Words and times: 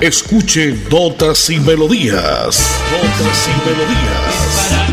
Escuche 0.00 0.74
Notas 0.90 1.50
y 1.50 1.60
Melodías. 1.60 2.80
Notas 2.90 3.48
y 3.48 3.68
Melodías. 3.68 4.83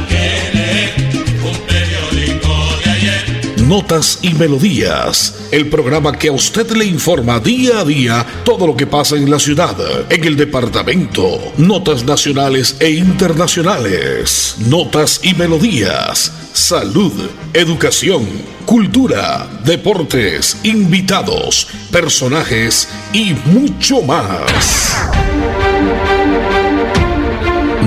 Notas 3.71 4.19
y 4.21 4.33
Melodías, 4.33 5.33
el 5.49 5.69
programa 5.69 6.11
que 6.11 6.27
a 6.27 6.33
usted 6.33 6.69
le 6.71 6.83
informa 6.83 7.39
día 7.39 7.79
a 7.79 7.85
día 7.85 8.25
todo 8.43 8.67
lo 8.67 8.75
que 8.75 8.85
pasa 8.85 9.15
en 9.15 9.31
la 9.31 9.39
ciudad, 9.39 9.77
en 10.09 10.25
el 10.25 10.35
departamento, 10.35 11.39
notas 11.55 12.03
nacionales 12.03 12.75
e 12.81 12.89
internacionales, 12.89 14.57
notas 14.67 15.21
y 15.23 15.35
melodías, 15.35 16.33
salud, 16.51 17.13
educación, 17.53 18.27
cultura, 18.65 19.47
deportes, 19.63 20.57
invitados, 20.63 21.69
personajes 21.91 22.89
y 23.13 23.33
mucho 23.45 24.01
más. 24.01 24.97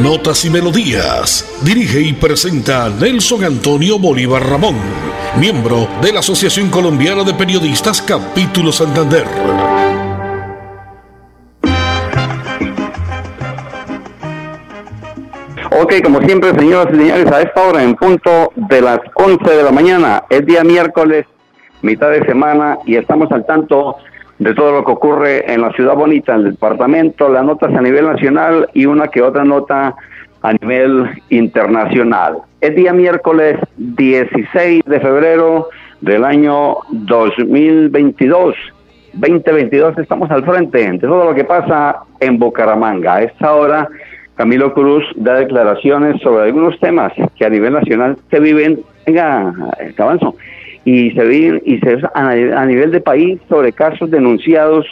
Notas 0.00 0.44
y 0.44 0.50
Melodías. 0.50 1.44
Dirige 1.62 2.00
y 2.00 2.12
presenta 2.14 2.90
Nelson 2.90 3.44
Antonio 3.44 3.98
Bolívar 3.98 4.44
Ramón, 4.46 4.76
miembro 5.38 5.88
de 6.00 6.12
la 6.12 6.20
Asociación 6.20 6.70
Colombiana 6.70 7.24
de 7.24 7.34
Periodistas 7.34 8.00
Capítulo 8.00 8.70
Santander. 8.70 9.24
Ok, 15.72 15.94
como 16.04 16.20
siempre, 16.22 16.50
señoras 16.56 16.94
y 16.94 16.96
señores, 16.96 17.26
a 17.32 17.42
esta 17.42 17.62
hora, 17.62 17.82
en 17.82 17.96
punto 17.96 18.52
de 18.54 18.80
las 18.80 19.00
11 19.14 19.50
de 19.50 19.62
la 19.64 19.72
mañana, 19.72 20.22
es 20.30 20.46
día 20.46 20.62
miércoles, 20.62 21.26
mitad 21.82 22.10
de 22.10 22.24
semana, 22.26 22.78
y 22.86 22.94
estamos 22.94 23.30
al 23.32 23.44
tanto 23.44 23.96
de 24.38 24.54
todo 24.54 24.72
lo 24.72 24.84
que 24.84 24.92
ocurre 24.92 25.52
en 25.52 25.62
la 25.62 25.72
ciudad 25.72 25.94
bonita, 25.94 26.34
en 26.34 26.46
el 26.46 26.52
departamento, 26.52 27.28
las 27.28 27.44
notas 27.44 27.74
a 27.74 27.82
nivel 27.82 28.06
nacional 28.06 28.68
y 28.72 28.86
una 28.86 29.08
que 29.08 29.20
otra 29.20 29.44
nota 29.44 29.96
a 30.44 30.52
nivel 30.52 31.08
internacional. 31.30 32.36
Es 32.60 32.76
día 32.76 32.92
miércoles 32.92 33.56
16 33.78 34.82
de 34.84 35.00
febrero 35.00 35.70
del 36.02 36.22
año 36.22 36.76
2022. 36.90 38.54
2022 39.14 39.98
estamos 39.98 40.30
al 40.30 40.44
frente 40.44 40.90
de 40.90 40.98
todo 40.98 41.24
lo 41.24 41.34
que 41.34 41.44
pasa 41.44 42.00
en 42.20 42.38
Bucaramanga. 42.38 43.14
A 43.14 43.22
esta 43.22 43.54
hora, 43.54 43.88
Camilo 44.36 44.74
Cruz 44.74 45.02
da 45.16 45.36
declaraciones 45.36 46.20
sobre 46.20 46.44
algunos 46.44 46.78
temas 46.78 47.14
que 47.36 47.46
a 47.46 47.48
nivel 47.48 47.72
nacional 47.72 48.18
se 48.30 48.38
viven. 48.38 48.80
Venga, 49.06 49.50
avanzo 49.96 50.36
y 50.84 51.10
se 51.12 51.24
ve 51.24 51.62
y 51.64 51.78
se 51.78 52.00
a, 52.14 52.66
nivel 52.66 52.90
de 52.90 53.00
país 53.00 53.40
sobre 53.48 53.72
casos 53.72 54.10
denunciados 54.10 54.86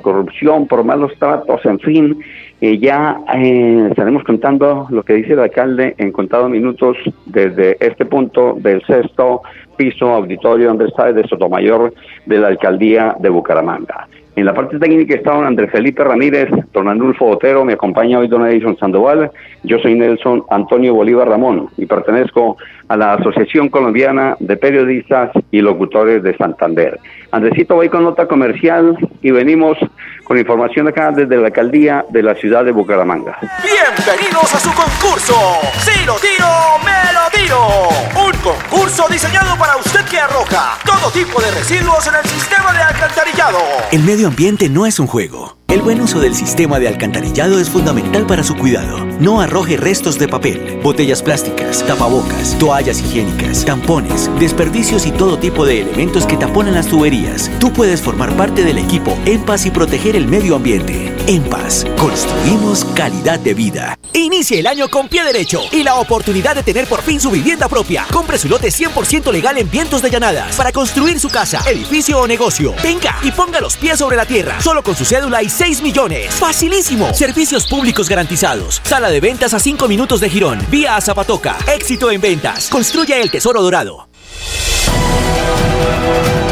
corrupción, 0.00 0.66
por 0.66 0.84
malos 0.84 1.12
tratos, 1.18 1.64
en 1.64 1.78
fin, 1.78 2.18
eh, 2.60 2.78
ya 2.78 3.20
eh, 3.34 3.88
estaremos 3.90 4.24
contando 4.24 4.86
lo 4.90 5.02
que 5.02 5.14
dice 5.14 5.32
el 5.32 5.40
alcalde 5.40 5.94
en 5.98 6.12
contados 6.12 6.50
minutos 6.50 6.96
desde 7.26 7.76
este 7.80 8.04
punto 8.04 8.56
del 8.58 8.82
sexto 8.86 9.42
piso 9.76 10.10
auditorio 10.10 10.68
donde 10.68 10.86
está 10.86 11.12
de 11.12 11.26
Sotomayor 11.26 11.94
de 12.26 12.38
la 12.38 12.48
alcaldía 12.48 13.16
de 13.18 13.30
Bucaramanga. 13.30 14.06
En 14.36 14.44
la 14.44 14.54
parte 14.54 14.78
técnica 14.78 15.14
está 15.14 15.32
don 15.34 15.44
Andrés 15.44 15.70
Felipe 15.72 16.04
Ramírez, 16.04 16.48
don 16.72 16.88
Andulfo 16.88 17.26
Otero, 17.26 17.64
me 17.64 17.72
acompaña 17.72 18.18
hoy 18.18 18.28
don 18.28 18.46
Edison 18.46 18.76
Sandoval, 18.78 19.30
yo 19.64 19.78
soy 19.80 19.94
Nelson 19.94 20.44
Antonio 20.50 20.94
Bolívar 20.94 21.28
Ramón 21.28 21.68
y 21.76 21.86
pertenezco 21.86 22.56
a 22.88 22.96
la 22.96 23.14
Asociación 23.14 23.68
Colombiana 23.68 24.36
de 24.38 24.56
Periodistas 24.56 25.30
y 25.50 25.60
Locutores 25.60 26.22
de 26.22 26.36
Santander. 26.36 26.98
Andresito, 27.32 27.76
voy 27.76 27.88
con 27.88 28.02
nota 28.02 28.26
comercial 28.26 28.96
y 29.22 29.30
venimos 29.30 29.78
con 30.24 30.36
información 30.36 30.88
acá 30.88 31.12
desde 31.12 31.36
la 31.36 31.46
alcaldía 31.46 32.04
de 32.10 32.22
la 32.22 32.34
ciudad 32.34 32.64
de 32.64 32.72
Bucaramanga. 32.72 33.38
Bienvenidos 33.62 34.54
a 34.54 34.58
su 34.58 34.70
concurso. 34.72 35.34
Si 35.78 36.04
lo 36.04 36.16
tiro, 36.16 36.46
me 36.84 37.12
lo 37.12 37.30
tiro. 37.32 37.88
Un 38.26 38.32
concurso 38.40 39.06
diseñado 39.08 39.56
para 39.58 39.76
usted 39.76 40.04
que 40.10 40.18
arroja 40.18 40.78
todo 40.84 41.10
tipo 41.12 41.40
de 41.40 41.50
residuos 41.52 42.06
en 42.08 42.14
el 42.16 42.24
sistema 42.24 42.72
de 42.72 42.82
alcantarillado. 42.82 43.58
El 43.92 44.02
medio 44.02 44.26
ambiente 44.26 44.68
no 44.68 44.86
es 44.86 44.98
un 44.98 45.06
juego 45.06 45.59
el 45.70 45.82
buen 45.82 46.00
uso 46.00 46.18
del 46.18 46.34
sistema 46.34 46.80
de 46.80 46.88
alcantarillado 46.88 47.60
es 47.60 47.70
fundamental 47.70 48.26
para 48.26 48.42
su 48.42 48.56
cuidado. 48.56 49.04
No 49.20 49.40
arroje 49.40 49.76
restos 49.76 50.18
de 50.18 50.26
papel, 50.26 50.80
botellas 50.82 51.22
plásticas, 51.22 51.84
tapabocas, 51.86 52.58
toallas 52.58 53.00
higiénicas, 53.00 53.64
tampones, 53.64 54.28
desperdicios 54.40 55.06
y 55.06 55.12
todo 55.12 55.38
tipo 55.38 55.64
de 55.64 55.82
elementos 55.82 56.26
que 56.26 56.36
taponan 56.36 56.74
las 56.74 56.88
tuberías. 56.88 57.50
Tú 57.60 57.72
puedes 57.72 58.02
formar 58.02 58.36
parte 58.36 58.64
del 58.64 58.78
equipo 58.78 59.16
En 59.26 59.42
Paz 59.44 59.64
y 59.64 59.70
proteger 59.70 60.16
el 60.16 60.26
medio 60.26 60.56
ambiente. 60.56 61.09
En 61.26 61.44
Paz, 61.44 61.84
construimos 61.98 62.84
calidad 62.94 63.38
de 63.38 63.54
vida. 63.54 63.98
Inicie 64.12 64.60
el 64.60 64.66
año 64.66 64.88
con 64.88 65.08
pie 65.08 65.22
derecho 65.24 65.62
y 65.70 65.82
la 65.82 65.96
oportunidad 65.96 66.54
de 66.54 66.62
tener 66.62 66.86
por 66.86 67.02
fin 67.02 67.20
su 67.20 67.30
vivienda 67.30 67.68
propia. 67.68 68.06
Compre 68.10 68.38
su 68.38 68.48
lote 68.48 68.68
100% 68.68 69.30
legal 69.30 69.58
en 69.58 69.70
Vientos 69.70 70.02
de 70.02 70.10
Llanadas 70.10 70.56
para 70.56 70.72
construir 70.72 71.20
su 71.20 71.28
casa, 71.28 71.62
edificio 71.66 72.18
o 72.20 72.26
negocio. 72.26 72.74
Venga 72.82 73.16
y 73.22 73.30
ponga 73.30 73.60
los 73.60 73.76
pies 73.76 73.98
sobre 73.98 74.16
la 74.16 74.26
tierra, 74.26 74.60
solo 74.60 74.82
con 74.82 74.96
su 74.96 75.04
cédula 75.04 75.42
y 75.42 75.48
6 75.48 75.82
millones. 75.82 76.34
Facilísimo. 76.34 77.12
Servicios 77.14 77.66
públicos 77.66 78.08
garantizados. 78.08 78.80
Sala 78.84 79.10
de 79.10 79.20
ventas 79.20 79.54
a 79.54 79.60
5 79.60 79.86
minutos 79.88 80.20
de 80.20 80.30
Girón. 80.30 80.64
Vía 80.70 80.96
a 80.96 81.00
Zapatoca. 81.00 81.56
Éxito 81.72 82.10
en 82.10 82.20
ventas. 82.20 82.68
Construye 82.68 83.20
el 83.20 83.30
tesoro 83.30 83.62
dorado. 83.62 84.08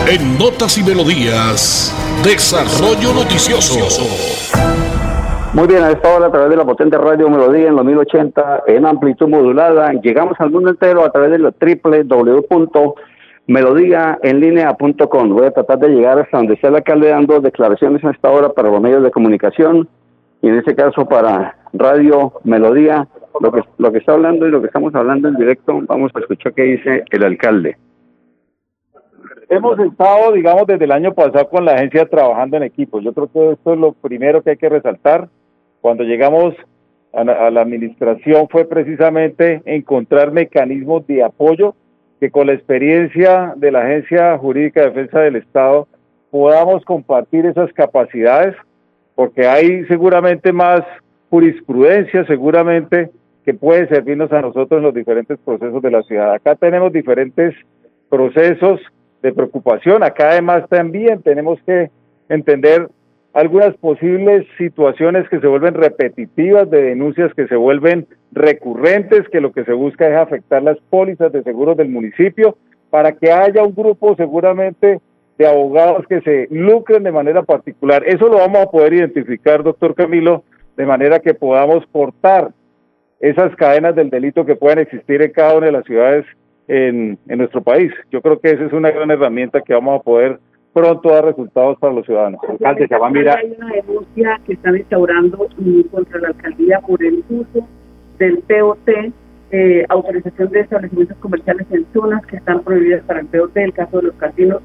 En 0.06 0.38
Notas 0.38 0.78
y 0.78 0.82
Melodías, 0.82 1.92
Desarrollo 2.22 3.12
Noticioso. 3.12 3.86
Muy 5.54 5.66
bien, 5.66 5.82
a 5.82 5.91
esta 5.91 6.14
hora 6.14 6.26
a 6.26 6.31
través 6.31 6.50
de 6.50 6.56
la 6.56 6.64
potente 6.64 6.98
radio 6.98 7.31
Melodía 7.31 7.69
en 7.69 7.76
los 7.76 7.84
1080 7.84 8.64
en 8.66 8.86
amplitud 8.86 9.28
modulada, 9.28 9.92
llegamos 9.92 10.38
al 10.41 10.50
mundo 10.50 10.70
entero 10.70 11.04
a 11.04 11.10
través 11.10 11.31
de 11.31 11.38
la 11.38 11.50
www 11.50 12.94
melodíaenlínea.com. 13.48 15.28
Voy 15.31 15.47
a 15.47 15.50
tratar 15.50 15.78
de 15.78 15.88
llegar 15.88 16.19
hasta 16.20 16.36
donde 16.36 16.56
sea 16.59 16.69
el 16.69 16.76
alcalde 16.76 17.09
dando 17.09 17.41
declaraciones 17.41 18.04
a 18.04 18.10
esta 18.10 18.31
hora 18.31 18.50
para 18.50 18.70
los 18.70 18.81
medios 18.81 19.03
de 19.03 19.10
comunicación 19.10 19.88
y 20.42 20.48
en 20.48 20.56
este 20.56 20.76
caso 20.76 21.06
para 21.06 21.56
Radio 21.72 22.34
Melodía. 22.44 23.09
Lo 23.41 23.53
que, 23.53 23.62
lo 23.78 23.92
que 23.92 23.98
está 23.98 24.12
hablando 24.12 24.47
y 24.47 24.50
lo 24.50 24.60
que 24.60 24.66
estamos 24.66 24.94
hablando 24.94 25.28
en 25.28 25.36
directo, 25.36 25.80
vamos 25.86 26.10
a 26.15 26.19
escuchar 26.19 26.53
qué 26.54 26.62
dice 26.62 27.04
el 27.10 27.25
alcalde. 27.25 27.76
Hemos 29.48 29.78
estado, 29.78 30.32
digamos, 30.32 30.66
desde 30.66 30.84
el 30.84 30.92
año 30.92 31.15
pasado 31.15 31.48
con 31.48 31.65
la 31.65 31.72
agencia 31.72 32.06
trabajando 32.06 32.59
en 32.59 32.65
equipo. 32.65 33.00
Yo 33.00 33.12
creo 33.12 33.30
que 33.32 33.53
esto 33.53 33.72
es 33.72 33.78
lo 33.78 33.92
primero 33.92 34.42
que 34.42 34.50
hay 34.50 34.56
que 34.56 34.69
resaltar. 34.69 35.28
Cuando 35.81 36.05
llegamos 36.05 36.55
a 37.12 37.25
la 37.25 37.61
administración 37.62 38.49
fue 38.49 38.65
precisamente 38.66 39.62
encontrar 39.65 40.31
mecanismos 40.31 41.06
de 41.06 41.22
apoyo 41.22 41.75
que 42.21 42.31
con 42.31 42.47
la 42.49 42.53
experiencia 42.53 43.55
de 43.56 43.72
la 43.72 43.83
Agencia 43.83 44.37
Jurídica 44.39 44.81
de 44.81 44.89
Defensa 44.89 45.21
del 45.21 45.37
Estado 45.37 45.89
podamos 46.31 46.84
compartir 46.84 47.47
esas 47.47 47.72
capacidades, 47.72 48.55
porque 49.15 49.47
hay 49.47 49.84
seguramente 49.87 50.53
más 50.53 50.83
jurisprudencia, 51.31 52.27
seguramente 52.27 53.10
que 53.45 53.55
puede 53.55 53.89
servirnos 53.89 54.31
a 54.33 54.43
nosotros 54.43 54.78
en 54.78 54.84
los 54.84 54.95
diferentes 54.95 55.39
procesos 55.39 55.81
de 55.81 55.91
la 55.91 56.03
ciudad. 56.03 56.34
Acá 56.34 56.55
tenemos 56.55 56.93
diferentes 56.93 57.55
procesos 58.10 58.81
de 59.22 59.33
preocupación, 59.33 60.03
acá 60.03 60.31
además 60.31 60.69
también 60.69 61.22
tenemos 61.22 61.59
que 61.65 61.91
entender 62.28 62.89
algunas 63.38 63.76
posibles 63.76 64.44
situaciones 64.59 65.28
que 65.28 65.38
se 65.38 65.47
vuelven 65.47 65.75
repetitivas, 65.75 66.69
de 66.69 66.82
denuncias 66.82 67.32
que 67.34 67.47
se 67.47 67.54
vuelven 67.54 68.04
recurrentes, 68.32 69.28
que 69.28 69.41
lo 69.41 69.53
que 69.53 69.62
se 69.62 69.72
busca 69.72 70.09
es 70.09 70.16
afectar 70.16 70.60
las 70.60 70.76
pólizas 70.91 71.31
de 71.31 71.44
seguros 71.44 71.77
del 71.77 71.88
municipio, 71.88 72.56
para 72.91 73.12
que 73.12 73.31
haya 73.31 73.62
un 73.62 73.77
grupo 73.77 74.16
seguramente 74.16 74.98
de 75.38 75.47
abogados 75.47 76.04
que 76.09 76.21
se 76.22 76.48
lucren 76.50 77.04
de 77.04 77.12
manera 77.12 77.44
particular. 77.44 78.03
Eso 78.04 78.27
lo 78.27 78.38
vamos 78.38 78.59
a 78.59 78.71
poder 78.72 78.94
identificar, 78.94 79.62
doctor 79.62 79.95
Camilo, 79.95 80.42
de 80.77 80.86
manera 80.86 81.21
que 81.21 81.33
podamos 81.33 81.86
cortar 81.92 82.51
esas 83.21 83.54
cadenas 83.54 83.95
del 83.95 84.10
delito 84.10 84.45
que 84.45 84.57
puedan 84.57 84.80
existir 84.80 85.22
en 85.22 85.30
cada 85.30 85.57
una 85.57 85.66
de 85.66 85.72
las 85.72 85.84
ciudades 85.84 86.27
en, 86.66 87.16
en 87.28 87.39
nuestro 87.39 87.62
país. 87.62 87.92
Yo 88.10 88.21
creo 88.21 88.41
que 88.41 88.51
esa 88.51 88.65
es 88.65 88.72
una 88.72 88.91
gran 88.91 89.12
herramienta 89.12 89.60
que 89.60 89.74
vamos 89.74 90.01
a 90.01 90.03
poder 90.03 90.41
pronto 90.72 91.09
dar 91.09 91.24
resultados 91.24 91.78
para 91.78 91.92
los 91.92 92.06
ciudadanos. 92.06 92.41
Alcalde, 92.48 92.86
se 92.88 92.97
va 92.97 93.06
a 93.06 93.10
mirar. 93.10 93.38
Hay 93.38 93.54
una 93.56 93.72
denuncia 93.72 94.41
que 94.47 94.53
están 94.54 94.76
instaurando 94.76 95.48
contra 95.91 96.20
la 96.20 96.28
alcaldía 96.28 96.80
por 96.80 97.03
el 97.03 97.24
uso 97.28 97.66
del 98.18 98.38
POT, 98.38 98.88
eh, 99.50 99.84
autorización 99.88 100.50
de 100.50 100.60
establecimientos 100.60 101.16
comerciales 101.18 101.66
en 101.70 101.86
zonas 101.92 102.24
que 102.26 102.36
están 102.36 102.62
prohibidas 102.62 103.03
para 103.04 103.20
el 103.20 103.26
POT, 103.26 103.56
el 103.56 103.72
caso 103.72 103.98
de 103.98 104.03
los 104.09 104.15
casinos, 104.16 104.62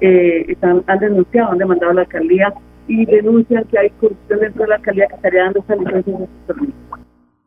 eh, 0.00 0.46
están, 0.48 0.82
han 0.86 0.98
denunciado, 0.98 1.52
han 1.52 1.58
demandado 1.58 1.92
a 1.92 1.94
la 1.94 2.00
alcaldía 2.02 2.52
y 2.88 3.04
denuncian 3.06 3.64
que 3.64 3.78
hay 3.78 3.90
corrupción 3.90 4.40
dentro 4.40 4.62
de 4.62 4.68
la 4.68 4.74
alcaldía 4.76 5.06
que 5.06 5.14
estaría 5.14 5.44
dando 5.44 5.60
esa 5.60 5.76
licencia 5.76 6.28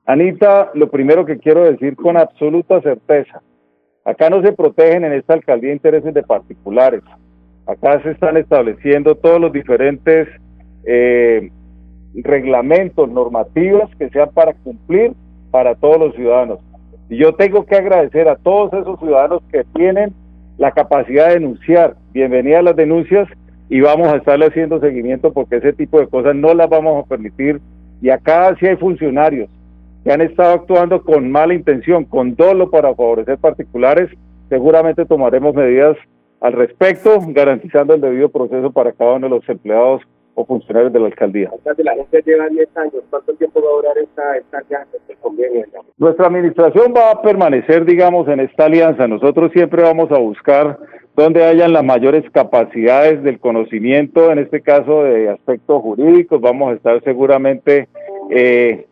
Anita, 0.06 0.72
lo 0.76 0.90
primero 0.90 1.26
que 1.26 1.40
quiero 1.40 1.64
decir 1.64 1.96
con 1.96 2.16
absoluta 2.16 2.80
certeza, 2.82 3.42
acá 4.04 4.30
no 4.30 4.42
se 4.44 4.54
protegen 4.54 5.04
en 5.04 5.14
esta 5.14 5.34
alcaldía 5.34 5.74
intereses 5.74 6.14
de 6.14 6.22
particulares, 6.22 7.02
Acá 7.68 8.02
se 8.04 8.12
están 8.12 8.38
estableciendo 8.38 9.16
todos 9.16 9.42
los 9.42 9.52
diferentes 9.52 10.28
eh, 10.86 11.50
reglamentos, 12.14 13.10
normativas 13.10 13.90
que 13.98 14.10
sean 14.10 14.30
para 14.34 14.54
cumplir 14.54 15.14
para 15.50 15.74
todos 15.76 15.98
los 15.98 16.16
ciudadanos. 16.16 16.60
Y 17.10 17.18
yo 17.18 17.34
tengo 17.34 17.66
que 17.66 17.76
agradecer 17.76 18.28
a 18.28 18.36
todos 18.36 18.72
esos 18.74 19.00
ciudadanos 19.00 19.42
que 19.52 19.64
tienen 19.74 20.14
la 20.58 20.72
capacidad 20.72 21.28
de 21.28 21.36
denunciar. 21.36 21.96
Bienvenida 22.14 22.60
a 22.60 22.64
las 22.64 22.76
denuncias 22.76 23.28
y 23.68 23.82
vamos 23.82 24.08
a 24.10 24.18
estarle 24.18 24.46
haciendo 24.46 24.80
seguimiento 24.80 25.34
porque 25.34 25.58
ese 25.58 25.74
tipo 25.74 26.00
de 26.00 26.08
cosas 26.08 26.36
no 26.36 26.54
las 26.54 26.70
vamos 26.70 27.04
a 27.04 27.08
permitir. 27.08 27.62
Y 28.02 28.10
acá 28.10 28.56
sí 28.60 28.68
hay 28.68 28.76
funcionarios 28.76 29.50
que 30.04 30.12
han 30.12 30.22
estado 30.22 30.54
actuando 30.54 31.02
con 31.02 31.32
mala 31.32 31.56
intención, 31.56 32.06
con 32.06 32.36
dolo 32.36 32.70
para 32.70 32.94
favorecer 32.94 33.40
particulares. 33.40 34.12
Seguramente 34.50 35.06
tomaremos 35.06 35.56
medidas 35.56 35.98
al 36.46 36.54
respecto, 36.54 37.20
garantizando 37.28 37.96
el 37.96 38.02
debido 38.02 38.30
proceso 38.30 38.72
para 38.72 38.92
cada 38.92 39.14
uno 39.14 39.28
de 39.28 39.36
los 39.36 39.50
empleados 39.50 40.04
o 40.36 40.46
funcionarios 40.46 40.94
de 40.94 41.00
la 41.00 41.08
alcaldía. 41.08 41.50
La 41.78 41.96
gente 41.96 42.22
lleva 42.24 42.48
10 42.50 42.78
años, 42.78 43.04
¿cuánto 43.10 43.34
tiempo 43.34 43.62
va 43.64 43.70
a 43.70 43.76
durar 43.76 43.98
esta, 43.98 44.38
esta 44.38 44.58
alianza, 44.60 44.98
este 44.98 45.16
convenio? 45.16 45.66
Nuestra 45.98 46.28
administración 46.28 46.94
va 46.96 47.12
a 47.12 47.22
permanecer, 47.22 47.84
digamos, 47.86 48.28
en 48.28 48.42
esta 48.42 48.66
alianza. 48.66 49.08
Nosotros 49.08 49.52
siempre 49.54 49.82
vamos 49.82 50.12
a 50.12 50.20
buscar 50.20 50.78
donde 51.16 51.44
hayan 51.44 51.74
las 51.74 51.84
mayores 51.84 52.30
capacidades 52.32 53.24
del 53.24 53.40
conocimiento, 53.40 54.32
en 54.32 54.40
este 54.40 54.62
caso 54.62 55.04
de 55.04 55.30
aspectos 55.30 55.82
jurídicos. 55.82 56.42
Vamos 56.42 56.74
a 56.74 56.76
estar 56.76 57.02
seguramente 57.04 57.88
eh, 58.30 58.86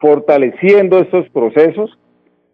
fortaleciendo 0.00 0.98
estos 0.98 1.28
procesos. 1.28 1.96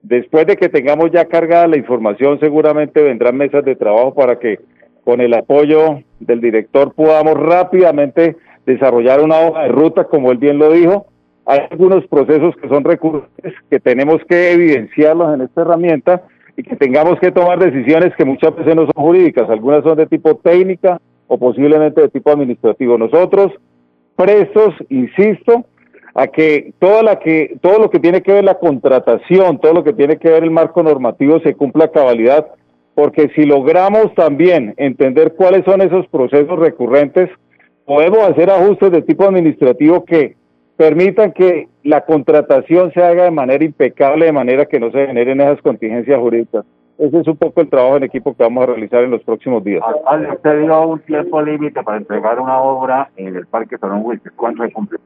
Después 0.09 0.47
de 0.47 0.57
que 0.57 0.69
tengamos 0.69 1.11
ya 1.11 1.25
cargada 1.25 1.67
la 1.67 1.77
información, 1.77 2.39
seguramente 2.39 3.03
vendrán 3.03 3.37
mesas 3.37 3.65
de 3.65 3.75
trabajo 3.75 4.15
para 4.15 4.39
que 4.39 4.61
con 5.03 5.21
el 5.21 5.35
apoyo 5.35 5.99
del 6.21 6.41
director 6.41 6.95
podamos 6.95 7.35
rápidamente 7.35 8.37
desarrollar 8.67 9.21
una 9.21 9.41
hoja 9.41 9.65
de 9.65 9.69
ruta, 9.69 10.05
como 10.05 10.31
él 10.31 10.39
bien 10.39 10.59
lo 10.59 10.71
dijo. 10.71 11.07
Hay 11.45 11.63
algunos 11.73 12.07
procesos 12.07 12.55
que 12.55 12.69
son 12.69 12.85
recurrentes 12.85 13.53
que 13.69 13.81
tenemos 13.81 14.23
que 14.29 14.53
evidenciarlos 14.53 15.35
en 15.35 15.41
esta 15.41 15.63
herramienta 15.63 16.23
y 16.57 16.63
que 16.63 16.77
tengamos 16.77 17.19
que 17.19 17.33
tomar 17.33 17.59
decisiones 17.59 18.15
que 18.15 18.25
muchas 18.25 18.55
veces 18.55 18.77
no 18.77 18.83
son 18.83 19.05
jurídicas, 19.05 19.51
algunas 19.51 19.83
son 19.83 19.97
de 19.97 20.07
tipo 20.07 20.37
técnica 20.37 21.01
o 21.27 21.37
posiblemente 21.37 22.01
de 22.01 22.11
tipo 22.11 22.31
administrativo. 22.31 22.97
Nosotros, 22.97 23.51
prestos, 24.15 24.73
insisto, 24.89 25.65
a 26.17 26.29
que 26.29 26.73
toda 26.79 27.03
la 27.03 27.19
que 27.19 27.59
todo 27.61 27.79
lo 27.79 27.91
que 27.91 28.01
tiene 28.01 28.23
que 28.23 28.33
ver 28.33 28.45
la 28.45 28.59
contratación, 28.59 29.59
todo 29.61 29.75
lo 29.75 29.85
que 29.85 29.93
tiene 29.93 30.17
que 30.17 30.31
ver 30.31 30.45
el 30.45 30.51
marco 30.51 30.83
normativo 30.83 31.41
se 31.41 31.55
cumpla 31.55 31.85
a 31.85 31.91
cabalidad 31.93 32.47
porque 32.95 33.29
si 33.35 33.45
logramos 33.45 34.15
también 34.15 34.73
entender 34.79 35.35
cuáles 35.35 35.67
son 35.67 35.83
esos 35.83 36.09
procesos 36.09 36.59
recurrentes, 36.59 37.29
podemos 37.85 38.21
hacer 38.21 38.49
ajustes 38.49 38.91
de 38.91 39.03
tipo 39.03 39.25
administrativo 39.25 40.07
que 40.07 40.37
permitan 40.79 41.33
que 41.33 41.69
la 41.85 42.07
contratación 42.07 42.91
se 42.93 43.03
haga 43.03 43.25
de 43.25 43.31
manera 43.31 43.63
impecable, 43.63 44.25
de 44.25 44.33
manera 44.33 44.65
que 44.65 44.81
no 44.81 44.91
se 44.91 45.07
generen 45.07 45.43
esas 45.43 45.61
contingencias 45.61 46.19
jurídicas. 46.19 46.65
Ese 46.97 47.21
es 47.21 47.29
un 47.29 47.37
poco 47.37 47.61
el 47.61 47.69
trabajo 47.69 47.99
en 47.99 48.05
equipo 48.05 48.35
que 48.35 48.43
vamos 48.43 48.63
a 48.63 48.67
realizar 48.69 49.05
en 49.05 49.11
los 49.11 49.23
próximos 49.23 49.63
días. 49.63 49.83
Usted 50.33 50.63
dio 50.63 50.89
un 50.89 51.01
tiempo 51.01 51.43
límite 51.43 51.83
para 51.83 51.99
entregar 51.99 52.41
una 52.41 52.59
obra 52.63 53.11
en 53.17 53.37
el 53.37 53.47
Parque 53.47 53.77
Torón 53.77 54.01
Wilson. 54.03 54.33
¿Cuánto 54.35 54.65
se 54.65 54.73
cumple? 54.73 54.99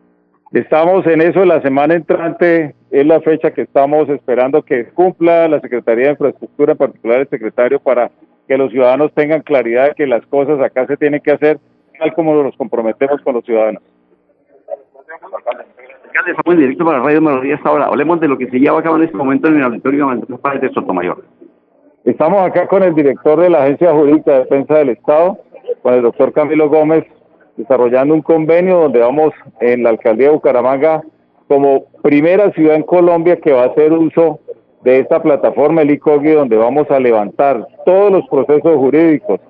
Estamos 0.52 1.06
en 1.06 1.20
eso, 1.20 1.44
la 1.44 1.62
semana 1.62 1.94
entrante 1.94 2.74
es 2.90 3.06
la 3.06 3.20
fecha 3.20 3.52
que 3.52 3.62
estamos 3.62 4.08
esperando 4.08 4.62
que 4.62 4.86
cumpla 4.86 5.46
la 5.46 5.60
Secretaría 5.60 6.06
de 6.06 6.10
Infraestructura, 6.12 6.72
en 6.72 6.78
particular 6.78 7.20
el 7.20 7.28
secretario, 7.28 7.78
para 7.78 8.10
que 8.48 8.58
los 8.58 8.72
ciudadanos 8.72 9.12
tengan 9.14 9.42
claridad 9.42 9.90
de 9.90 9.94
que 9.94 10.08
las 10.08 10.26
cosas 10.26 10.60
acá 10.60 10.88
se 10.88 10.96
tienen 10.96 11.20
que 11.20 11.30
hacer 11.30 11.60
tal 12.00 12.12
como 12.14 12.34
nos 12.42 12.56
comprometemos 12.56 13.20
con 13.20 13.34
los 13.34 13.44
ciudadanos. 13.44 13.80
Alcalde, 15.32 16.32
estamos 16.32 16.54
en 16.54 16.60
directo 16.60 16.84
para 16.84 16.98
Radio 16.98 17.20
Melodía 17.20 17.54
esta 17.54 17.70
hora. 17.70 17.84
Hablemos 17.84 18.20
de 18.20 18.26
lo 18.26 18.36
que 18.36 18.50
se 18.50 18.58
lleva 18.58 18.80
a 18.80 18.82
cabo 18.82 18.96
en 18.96 19.02
este 19.04 19.16
momento 19.16 19.46
en 19.46 19.56
el 19.56 19.62
auditorio 19.62 20.08
de 20.08 20.70
Sotomayor. 20.70 21.24
Estamos 22.04 22.42
acá 22.42 22.66
con 22.66 22.82
el 22.82 22.94
director 22.94 23.38
de 23.38 23.50
la 23.50 23.62
Agencia 23.62 23.92
Jurídica 23.92 24.32
de 24.32 24.38
Defensa 24.40 24.74
del 24.78 24.88
Estado, 24.88 25.38
con 25.82 25.94
el 25.94 26.02
doctor 26.02 26.32
Camilo 26.32 26.68
Gómez, 26.68 27.04
desarrollando 27.60 28.14
un 28.14 28.22
convenio 28.22 28.80
donde 28.80 29.00
vamos 29.00 29.32
en 29.60 29.82
la 29.82 29.90
alcaldía 29.90 30.28
de 30.28 30.34
Bucaramanga 30.34 31.02
como 31.48 31.84
primera 32.02 32.50
ciudad 32.52 32.76
en 32.76 32.82
Colombia 32.82 33.36
que 33.36 33.52
va 33.52 33.64
a 33.64 33.66
hacer 33.66 33.92
uso 33.92 34.40
de 34.82 35.00
esta 35.00 35.22
plataforma, 35.22 35.82
el 35.82 35.90
ICOGI, 35.90 36.30
donde 36.30 36.56
vamos 36.56 36.90
a 36.90 36.98
levantar 36.98 37.66
todos 37.84 38.12
los 38.12 38.26
procesos 38.28 38.76
jurídicos 38.76 39.40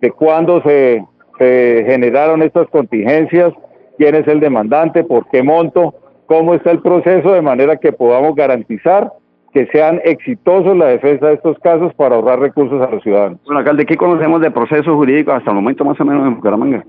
de 0.00 0.10
cuándo 0.12 0.62
se, 0.62 1.02
generaron 1.38 2.42
estas 2.42 2.68
contingencias, 2.68 3.52
quién 3.98 4.14
es 4.14 4.28
el 4.28 4.40
demandante, 4.40 5.02
por 5.04 5.28
qué 5.28 5.42
monto, 5.42 5.94
cómo 6.26 6.54
está 6.54 6.70
el 6.70 6.80
proceso, 6.80 7.32
de 7.32 7.42
manera 7.42 7.76
que 7.76 7.92
podamos 7.92 8.34
garantizar 8.34 9.12
que 9.52 9.66
sean 9.68 10.00
exitosos 10.04 10.76
la 10.76 10.86
defensa 10.86 11.28
de 11.28 11.34
estos 11.34 11.58
casos 11.60 11.92
para 11.94 12.16
ahorrar 12.16 12.38
recursos 12.38 12.80
a 12.80 12.90
los 12.90 13.02
ciudadanos. 13.02 13.40
Bueno, 13.44 13.60
alcalde, 13.60 13.86
¿qué 13.86 13.96
conocemos 13.96 14.42
de 14.42 14.50
procesos 14.50 14.94
jurídicos 14.94 15.34
hasta 15.34 15.50
el 15.50 15.56
momento 15.56 15.84
más 15.84 15.98
o 15.98 16.04
menos 16.04 16.26
en 16.26 16.36
Bucaramanga? 16.36 16.84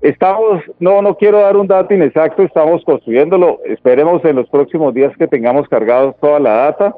Estamos, 0.00 0.62
no, 0.78 1.02
no 1.02 1.16
quiero 1.16 1.40
dar 1.40 1.56
un 1.56 1.66
dato 1.66 1.92
inexacto, 1.92 2.42
estamos 2.44 2.84
construyéndolo. 2.84 3.60
Esperemos 3.64 4.24
en 4.24 4.36
los 4.36 4.48
próximos 4.48 4.94
días 4.94 5.16
que 5.16 5.26
tengamos 5.26 5.68
cargados 5.68 6.14
toda 6.20 6.38
la 6.38 6.52
data 6.52 6.94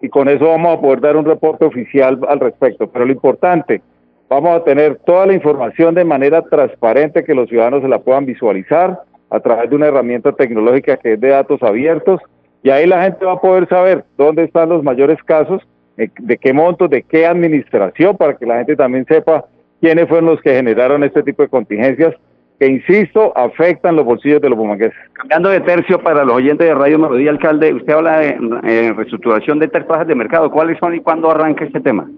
y 0.00 0.08
con 0.08 0.28
eso 0.28 0.44
vamos 0.44 0.78
a 0.78 0.80
poder 0.80 1.00
dar 1.00 1.16
un 1.16 1.24
reporte 1.24 1.64
oficial 1.64 2.20
al 2.28 2.38
respecto. 2.38 2.86
Pero 2.86 3.06
lo 3.06 3.12
importante, 3.12 3.82
vamos 4.28 4.56
a 4.56 4.62
tener 4.62 4.96
toda 5.04 5.26
la 5.26 5.34
información 5.34 5.96
de 5.96 6.04
manera 6.04 6.42
transparente 6.42 7.24
que 7.24 7.34
los 7.34 7.48
ciudadanos 7.48 7.82
se 7.82 7.88
la 7.88 7.98
puedan 7.98 8.24
visualizar 8.24 9.00
a 9.30 9.40
través 9.40 9.68
de 9.68 9.76
una 9.76 9.86
herramienta 9.88 10.30
tecnológica 10.32 10.96
que 10.96 11.14
es 11.14 11.20
de 11.20 11.28
datos 11.30 11.60
abiertos 11.60 12.20
y 12.62 12.70
ahí 12.70 12.86
la 12.86 13.02
gente 13.02 13.24
va 13.24 13.32
a 13.32 13.40
poder 13.40 13.68
saber 13.68 14.04
dónde 14.16 14.44
están 14.44 14.68
los 14.68 14.82
mayores 14.82 15.22
casos, 15.24 15.60
de 15.96 16.38
qué 16.38 16.52
montos, 16.52 16.88
de 16.88 17.02
qué 17.02 17.26
administración, 17.26 18.16
para 18.16 18.36
que 18.36 18.46
la 18.46 18.56
gente 18.58 18.74
también 18.74 19.04
sepa 19.06 19.44
quiénes 19.80 20.08
fueron 20.08 20.30
los 20.30 20.40
que 20.40 20.54
generaron 20.54 21.04
este 21.04 21.22
tipo 21.22 21.42
de 21.42 21.48
contingencias 21.48 22.14
que, 22.58 22.66
insisto, 22.66 23.36
afectan 23.36 23.96
los 23.96 24.04
bolsillos 24.04 24.40
de 24.40 24.48
los 24.48 24.58
bumangueses. 24.58 24.96
Cambiando 25.12 25.50
de 25.50 25.60
tercio 25.60 26.00
para 26.00 26.24
los 26.24 26.36
oyentes 26.36 26.66
de 26.66 26.74
Radio 26.74 26.98
Melodía, 26.98 27.30
alcalde, 27.30 27.74
usted 27.74 27.92
habla 27.92 28.18
de 28.18 28.38
eh, 28.64 28.92
reestructuración 28.92 29.58
de 29.58 29.68
plazas 29.68 30.06
de 30.06 30.14
mercado. 30.14 30.50
¿Cuáles 30.50 30.78
son 30.78 30.94
y 30.94 31.00
cuándo 31.00 31.30
arranca 31.30 31.64
este 31.64 31.80
tema? 31.80 32.08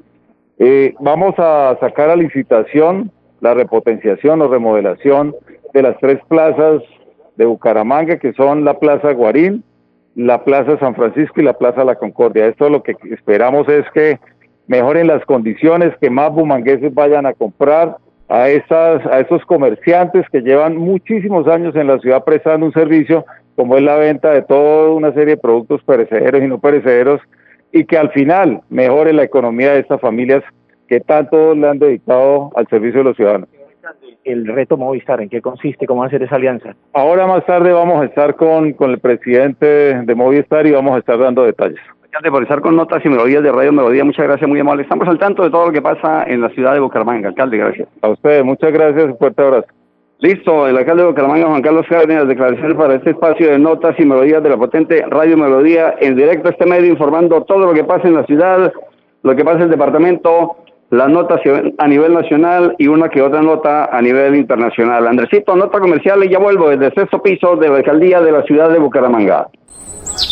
Eh, 0.58 0.94
vamos 1.00 1.34
a 1.38 1.76
sacar 1.80 2.10
a 2.10 2.16
licitación 2.16 3.10
la 3.40 3.54
repotenciación 3.54 4.40
o 4.40 4.48
remodelación 4.48 5.34
de 5.74 5.82
las 5.82 5.98
tres 5.98 6.18
plazas 6.28 6.82
de 7.36 7.44
Bucaramanga, 7.44 8.18
que 8.18 8.32
son 8.32 8.64
la 8.64 8.78
Plaza 8.78 9.12
Guarín, 9.12 9.62
la 10.14 10.42
Plaza 10.44 10.78
San 10.78 10.94
Francisco 10.94 11.40
y 11.40 11.44
la 11.44 11.52
Plaza 11.52 11.84
La 11.84 11.96
Concordia. 11.96 12.46
Esto 12.46 12.70
lo 12.70 12.82
que 12.82 12.96
esperamos 13.10 13.68
es 13.68 13.84
que 13.92 14.18
mejoren 14.66 15.06
las 15.06 15.24
condiciones, 15.26 15.94
que 16.00 16.10
más 16.10 16.32
bumangueses 16.32 16.92
vayan 16.94 17.26
a 17.26 17.34
comprar, 17.34 17.96
a, 18.28 18.48
esas, 18.48 19.04
a 19.06 19.20
esos 19.20 19.44
comerciantes 19.44 20.28
que 20.30 20.40
llevan 20.40 20.76
muchísimos 20.76 21.46
años 21.46 21.74
en 21.76 21.86
la 21.86 21.98
ciudad 21.98 22.24
prestando 22.24 22.66
un 22.66 22.72
servicio 22.72 23.24
como 23.54 23.76
es 23.76 23.82
la 23.82 23.96
venta 23.96 24.32
de 24.32 24.42
toda 24.42 24.90
una 24.90 25.12
serie 25.12 25.36
de 25.36 25.40
productos 25.40 25.82
perecederos 25.82 26.42
y 26.42 26.46
no 26.46 26.58
perecederos 26.58 27.20
y 27.72 27.84
que 27.84 27.96
al 27.96 28.10
final 28.10 28.60
mejore 28.68 29.12
la 29.12 29.22
economía 29.22 29.72
de 29.72 29.80
estas 29.80 30.00
familias 30.00 30.42
que 30.88 31.00
tanto 31.00 31.54
le 31.54 31.68
han 31.68 31.78
dedicado 31.78 32.50
al 32.54 32.66
servicio 32.68 32.98
de 32.98 33.04
los 33.04 33.16
ciudadanos. 33.16 33.48
El 34.24 34.46
reto 34.46 34.76
Movistar, 34.76 35.20
¿en 35.20 35.28
qué 35.28 35.40
consiste? 35.40 35.86
¿Cómo 35.86 36.00
va 36.00 36.08
a 36.08 36.10
ser 36.10 36.22
esa 36.22 36.36
alianza? 36.36 36.74
Ahora 36.92 37.26
más 37.26 37.46
tarde 37.46 37.72
vamos 37.72 38.02
a 38.02 38.06
estar 38.06 38.34
con, 38.34 38.72
con 38.72 38.90
el 38.90 38.98
presidente 38.98 39.66
de 39.66 40.14
Movistar 40.14 40.66
y 40.66 40.72
vamos 40.72 40.96
a 40.96 40.98
estar 40.98 41.18
dando 41.18 41.44
detalles 41.44 41.80
alcalde, 42.16 42.30
por 42.30 42.42
estar 42.42 42.60
con 42.60 42.76
notas 42.76 43.04
y 43.04 43.08
melodías 43.08 43.42
de 43.42 43.52
Radio 43.52 43.72
Melodía. 43.72 44.04
Muchas 44.04 44.26
gracias, 44.26 44.48
muy 44.48 44.58
amable. 44.58 44.82
Estamos 44.82 45.06
al 45.08 45.18
tanto 45.18 45.42
de 45.42 45.50
todo 45.50 45.66
lo 45.66 45.72
que 45.72 45.82
pasa 45.82 46.24
en 46.26 46.40
la 46.40 46.48
ciudad 46.50 46.72
de 46.72 46.80
Bucaramanga. 46.80 47.28
Alcalde, 47.28 47.58
gracias. 47.58 47.88
A 48.00 48.08
ustedes, 48.08 48.44
muchas 48.44 48.72
gracias. 48.72 49.04
Un 49.04 49.18
fuerte 49.18 49.42
abrazo. 49.42 49.66
Listo, 50.18 50.66
el 50.66 50.78
alcalde 50.78 51.02
de 51.02 51.08
Bucaramanga, 51.10 51.46
Juan 51.46 51.62
Carlos 51.62 51.86
Cárdenas, 51.88 52.26
declaraciones 52.26 52.76
para 52.76 52.94
este 52.94 53.10
espacio 53.10 53.50
de 53.50 53.58
notas 53.58 53.94
y 53.98 54.04
melodías 54.06 54.42
de 54.42 54.48
la 54.48 54.56
potente 54.56 55.04
Radio 55.10 55.36
Melodía 55.36 55.94
en 56.00 56.16
directo 56.16 56.48
a 56.48 56.52
este 56.52 56.64
medio, 56.64 56.90
informando 56.90 57.42
todo 57.42 57.66
lo 57.66 57.74
que 57.74 57.84
pasa 57.84 58.08
en 58.08 58.14
la 58.14 58.24
ciudad, 58.24 58.72
lo 59.22 59.36
que 59.36 59.44
pasa 59.44 59.58
en 59.58 59.64
el 59.64 59.70
departamento, 59.70 60.56
las 60.88 61.10
notas 61.10 61.40
a 61.76 61.88
nivel 61.88 62.14
nacional 62.14 62.74
y 62.78 62.86
una 62.86 63.10
que 63.10 63.20
otra 63.20 63.42
nota 63.42 63.90
a 63.94 64.00
nivel 64.00 64.36
internacional. 64.36 65.06
Andresito, 65.06 65.54
nota 65.54 65.80
comercial 65.80 66.24
y 66.24 66.30
ya 66.30 66.38
vuelvo 66.38 66.70
desde 66.70 66.86
el 66.86 66.94
sexto 66.94 67.20
piso 67.20 67.56
de 67.56 67.68
la 67.68 67.76
alcaldía 67.76 68.22
de 68.22 68.32
la 68.32 68.42
ciudad 68.44 68.70
de 68.70 68.78
Bucaramanga. 68.78 69.48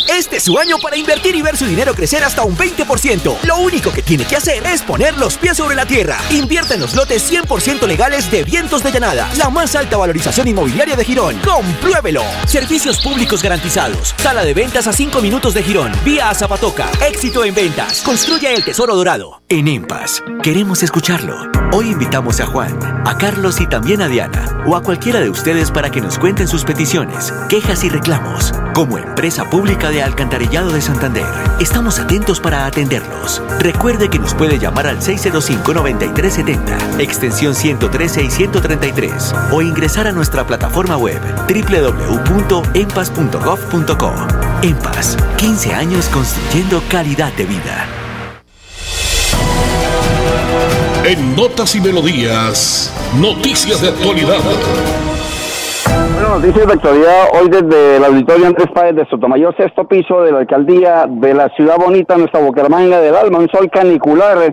Este 0.08 0.36
es 0.36 0.42
su 0.42 0.58
año 0.58 0.78
para 0.78 0.96
invertir 0.96 1.34
y 1.34 1.42
ver 1.42 1.56
su 1.56 1.66
dinero 1.66 1.94
crecer 1.94 2.22
hasta 2.24 2.42
un 2.44 2.56
20%. 2.56 3.38
Lo 3.42 3.56
único 3.58 3.92
que 3.92 4.02
tiene 4.02 4.24
que 4.24 4.36
hacer 4.36 4.64
es 4.66 4.82
poner 4.82 5.16
los 5.16 5.36
pies 5.36 5.56
sobre 5.56 5.74
la 5.74 5.86
tierra. 5.86 6.18
Invierta 6.30 6.74
en 6.74 6.80
los 6.80 6.94
lotes 6.94 7.30
100% 7.30 7.86
legales 7.86 8.30
de 8.30 8.44
Vientos 8.44 8.82
de 8.82 8.92
Llanada, 8.92 9.30
la 9.36 9.48
más 9.50 9.74
alta 9.74 9.96
valorización 9.96 10.48
inmobiliaria 10.48 10.96
de 10.96 11.04
Girón. 11.04 11.38
Compruébelo. 11.38 12.22
Servicios 12.46 13.00
públicos 13.00 13.42
garantizados. 13.42 14.14
Sala 14.18 14.44
de 14.44 14.54
ventas 14.54 14.86
a 14.86 14.92
5 14.92 15.20
minutos 15.20 15.54
de 15.54 15.62
Girón. 15.62 15.92
Vía 16.04 16.30
a 16.30 16.34
Zapatoca. 16.34 16.90
Éxito 17.06 17.44
en 17.44 17.54
ventas. 17.54 18.02
Construya 18.02 18.52
el 18.52 18.64
tesoro 18.64 18.94
dorado. 18.94 19.42
En 19.48 19.68
EMPAS, 19.68 20.22
queremos 20.42 20.82
escucharlo. 20.82 21.36
Hoy 21.72 21.90
invitamos 21.90 22.40
a 22.40 22.46
Juan, 22.46 22.78
a 23.04 23.18
Carlos 23.18 23.60
y 23.60 23.66
también 23.66 24.00
a 24.00 24.08
Diana, 24.08 24.62
o 24.64 24.76
a 24.76 24.82
cualquiera 24.82 25.20
de 25.20 25.28
ustedes 25.28 25.72
para 25.72 25.90
que 25.90 26.00
nos 26.00 26.20
cuenten 26.20 26.46
sus 26.46 26.64
peticiones, 26.64 27.32
quejas 27.48 27.82
y 27.82 27.88
reclamos. 27.88 28.52
Como 28.74 28.96
empresa 28.96 29.50
pública 29.50 29.90
de 29.94 30.02
Alcantarillado 30.02 30.72
de 30.72 30.82
Santander, 30.82 31.24
estamos 31.60 32.00
atentos 32.00 32.40
para 32.40 32.66
atenderlos. 32.66 33.40
Recuerde 33.60 34.10
que 34.10 34.18
nos 34.18 34.34
puede 34.34 34.58
llamar 34.58 34.88
al 34.88 34.98
605-9370, 34.98 36.98
extensión 36.98 37.54
113 37.54 38.24
y 38.24 38.30
133, 38.30 39.32
o 39.52 39.62
ingresar 39.62 40.08
a 40.08 40.12
nuestra 40.12 40.44
plataforma 40.44 40.96
web 40.96 41.20
www.empas.gov.co. 41.46 44.12
EMPAS, 44.62 45.16
15 45.36 45.74
años 45.74 46.08
construyendo 46.08 46.82
calidad 46.88 47.32
de 47.34 47.44
vida. 47.44 47.86
En 51.04 51.36
Notas 51.36 51.76
y 51.76 51.80
Melodías, 51.80 52.92
noticias 53.20 53.80
de 53.80 53.90
actualidad. 53.90 54.40
Noticias 56.34 56.66
de 56.66 56.72
actualidad 56.72 57.28
hoy 57.40 57.48
desde 57.48 57.96
el 57.98 58.04
auditorio 58.04 58.48
Andrés 58.48 58.66
Páez 58.74 58.96
de 58.96 59.06
Sotomayor, 59.06 59.56
sexto 59.56 59.86
piso 59.86 60.20
de 60.22 60.32
la 60.32 60.38
alcaldía 60.40 61.06
de 61.08 61.32
la 61.32 61.48
ciudad 61.50 61.76
bonita, 61.78 62.16
nuestra 62.16 62.40
Bucaramanga 62.40 63.00
del 63.00 63.14
Alma, 63.14 63.38
un 63.38 63.48
sol 63.50 63.70
canicular, 63.70 64.52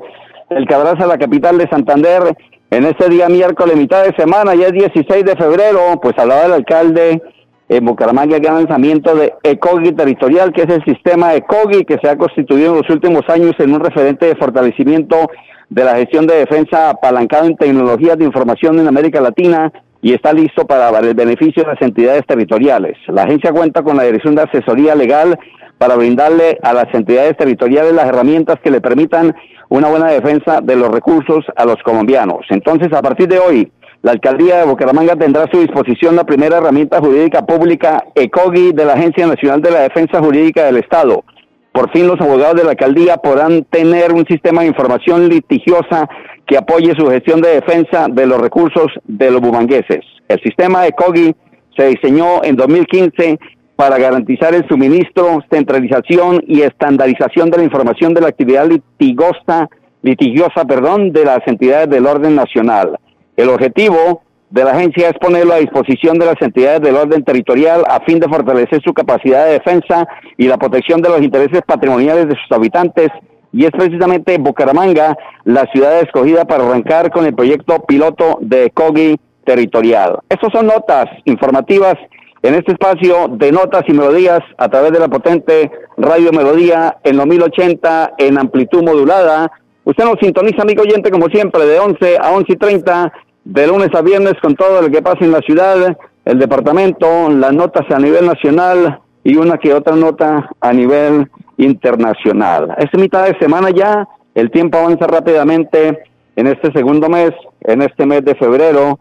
el 0.52 0.68
que 0.68 0.76
abraza 0.76 1.08
la 1.08 1.18
capital 1.18 1.58
de 1.58 1.68
Santander 1.70 2.38
en 2.70 2.86
este 2.86 3.10
día 3.10 3.30
miércoles, 3.30 3.76
mitad 3.76 4.04
de 4.04 4.16
semana, 4.16 4.54
ya 4.54 4.68
es 4.68 4.74
16 4.74 5.26
de 5.26 5.36
febrero, 5.36 6.00
pues 6.00 6.14
hablaba 6.20 6.46
el 6.46 6.54
alcalde 6.54 7.20
en 7.68 7.84
Bucaramanga 7.84 8.38
el 8.38 8.44
lanzamiento 8.44 9.16
de 9.16 9.34
ECOGI 9.42 9.94
territorial, 9.94 10.54
que 10.54 10.62
es 10.62 10.70
el 10.70 10.86
sistema 10.86 11.34
ECOGI 11.34 11.86
que 11.86 11.98
se 11.98 12.10
ha 12.10 12.16
constituido 12.16 12.74
en 12.74 12.82
los 12.82 12.90
últimos 12.92 13.28
años 13.28 13.56
en 13.58 13.74
un 13.74 13.80
referente 13.80 14.28
de 14.28 14.36
fortalecimiento 14.36 15.32
de 15.72 15.84
la 15.84 15.96
gestión 15.96 16.28
de 16.28 16.36
defensa 16.36 16.92
apalancado 16.92 17.48
en 17.48 17.58
tecnologías 17.58 18.20
de 18.20 18.26
información 18.26 18.78
en 18.78 18.88
América 18.88 19.20
Latina 19.20 19.74
y 20.02 20.14
está 20.14 20.34
listo 20.34 20.66
para 20.66 20.90
el 21.00 21.14
beneficio 21.14 21.64
de 21.64 21.70
las 21.70 21.82
entidades 21.82 22.26
territoriales. 22.26 22.98
La 23.08 23.24
agencia 23.24 23.52
cuenta 23.52 23.84
con 23.84 23.98
la 23.98 24.04
Dirección 24.04 24.36
de 24.36 24.44
Asesoría 24.44 24.96
Legal 24.96 25.38
para 25.78 25.96
brindarle 25.96 26.60
a 26.62 26.74
las 26.74 26.94
entidades 26.94 27.36
territoriales 27.38 27.94
las 27.94 28.08
herramientas 28.08 28.60
que 28.64 28.72
le 28.72 28.82
permitan 28.82 29.36
una 29.70 29.88
buena 29.88 30.12
defensa 30.12 30.62
de 30.62 30.76
los 30.76 30.90
recursos 30.90 31.46
a 31.56 31.66
los 31.66 31.78
colombianos. 31.84 32.46
Entonces, 32.50 32.92
a 32.94 33.02
partir 33.02 33.28
de 33.28 33.40
hoy, 33.40 33.72
la 34.02 34.12
alcaldía 34.12 34.58
de 34.58 34.66
Bucaramanga 34.66 35.16
tendrá 35.16 35.44
a 35.44 35.52
su 35.52 35.60
disposición 35.60 36.16
la 36.16 36.24
primera 36.24 36.58
herramienta 36.58 37.00
jurídica 37.00 37.46
pública 37.46 38.04
ECOGI 38.16 38.74
de 38.74 38.86
la 38.86 38.94
Agencia 38.94 39.28
Nacional 39.28 39.62
de 39.62 39.72
la 39.72 39.82
Defensa 39.82 40.20
Jurídica 40.20 40.66
del 40.66 40.78
Estado. 40.78 41.24
Por 41.72 41.90
fin 41.92 42.08
los 42.08 42.20
abogados 42.20 42.56
de 42.56 42.64
la 42.64 42.72
alcaldía 42.72 43.18
podrán 43.18 43.64
tener 43.66 44.12
un 44.12 44.26
sistema 44.26 44.62
de 44.62 44.68
información 44.68 45.30
litigiosa 45.30 46.10
que 46.52 46.58
apoye 46.58 46.94
su 46.98 47.08
gestión 47.08 47.40
de 47.40 47.62
defensa 47.62 48.08
de 48.12 48.26
los 48.26 48.38
recursos 48.38 48.88
de 49.06 49.32
los 49.32 49.40
bumangueses. 49.40 50.02
El 50.28 50.38
sistema 50.42 50.86
ECOGI 50.86 51.34
se 51.78 51.88
diseñó 51.88 52.44
en 52.44 52.58
2015 52.58 53.40
para 53.78 53.98
garantizar 53.98 54.54
el 54.54 54.68
suministro, 54.68 55.40
centralización 55.50 56.44
y 56.46 56.64
estandarización 56.64 57.52
de 57.52 57.60
la 57.60 57.64
información 57.64 58.14
de 58.14 58.20
la 58.20 58.28
actividad 58.28 58.68
litigosa, 58.68 59.70
litigiosa 60.02 60.66
perdón, 60.66 61.14
de 61.14 61.24
las 61.24 61.40
entidades 61.46 61.90
del 61.90 62.06
orden 62.06 62.36
nacional. 62.36 63.00
El 63.38 63.48
objetivo 63.48 64.22
de 64.50 64.66
la 64.66 64.72
agencia 64.72 65.08
es 65.08 65.18
ponerlo 65.20 65.54
a 65.54 65.60
disposición 65.60 66.20
de 66.20 66.26
las 66.26 66.42
entidades 66.42 66.82
del 66.82 66.98
orden 66.98 67.24
territorial 67.24 67.86
a 67.88 68.02
fin 68.02 68.20
de 68.20 68.28
fortalecer 68.28 68.82
su 68.84 68.94
capacidad 68.94 69.46
de 69.46 69.54
defensa 69.54 70.06
y 70.38 70.50
la 70.50 70.58
protección 70.58 71.02
de 71.02 71.08
los 71.08 71.22
intereses 71.22 71.62
patrimoniales 71.66 72.28
de 72.28 72.36
sus 72.36 72.52
habitantes 72.52 73.08
y 73.54 73.66
es 73.66 73.72
precisamente 73.72 74.38
Bucaramanga 74.38 75.18
la 75.44 75.66
ciudad 75.72 76.00
escogida 76.00 76.46
para 76.46 76.66
arrancar 76.66 77.12
con 77.12 77.26
el 77.26 77.36
proyecto 77.36 77.84
piloto 77.84 78.38
de 78.42 78.72
COGI 78.72 79.20
territorial. 79.44 80.20
Estas 80.30 80.52
son 80.52 80.68
notas 80.68 81.06
informativas 81.26 81.96
en 82.44 82.56
este 82.56 82.72
espacio 82.72 83.28
de 83.30 83.52
notas 83.52 83.84
y 83.88 83.94
melodías 83.94 84.40
a 84.58 84.70
través 84.70 84.92
de 84.92 85.00
la 85.00 85.08
potente 85.08 85.72
Radio 85.98 86.32
Melodía 86.32 86.98
en 87.04 87.18
los 87.18 87.28
1080 87.28 88.14
en 88.18 88.40
amplitud 88.40 88.84
modulada. 88.84 89.52
Usted 89.84 90.06
nos 90.06 90.20
sintoniza, 90.20 90.64
amigo 90.64 90.82
oyente, 90.82 91.12
como 91.12 91.28
siempre, 91.28 91.66
de 91.66 91.80
11 91.80 92.18
a 92.20 92.32
11 92.32 92.54
y 92.54 92.56
30, 92.56 93.14
de 93.44 93.68
lunes 93.68 93.90
a 93.94 94.02
viernes, 94.02 94.34
con 94.42 94.56
todo 94.56 94.82
lo 94.82 94.90
que 94.90 95.02
pasa 95.02 95.20
en 95.22 95.32
la 95.32 95.40
ciudad, 95.40 95.98
el 96.26 96.40
departamento, 96.40 97.30
las 97.30 97.54
notas 97.54 97.86
a 97.92 98.00
nivel 98.00 98.26
nacional 98.26 99.00
y 99.24 99.36
una 99.36 99.58
que 99.58 99.74
otra 99.74 99.96
nota 99.96 100.50
a 100.60 100.74
nivel 100.74 101.30
internacional. 101.62 102.76
Es 102.78 102.90
mitad 103.00 103.26
de 103.26 103.38
semana 103.40 103.70
ya, 103.70 104.08
el 104.36 104.50
tiempo 104.52 104.78
avanza 104.78 105.08
rápidamente 105.08 106.04
en 106.36 106.48
este 106.48 106.72
segundo 106.72 107.10
mes, 107.10 107.32
en 107.62 107.82
este 107.82 108.06
mes 108.06 108.26
de 108.26 108.36
febrero 108.36 108.98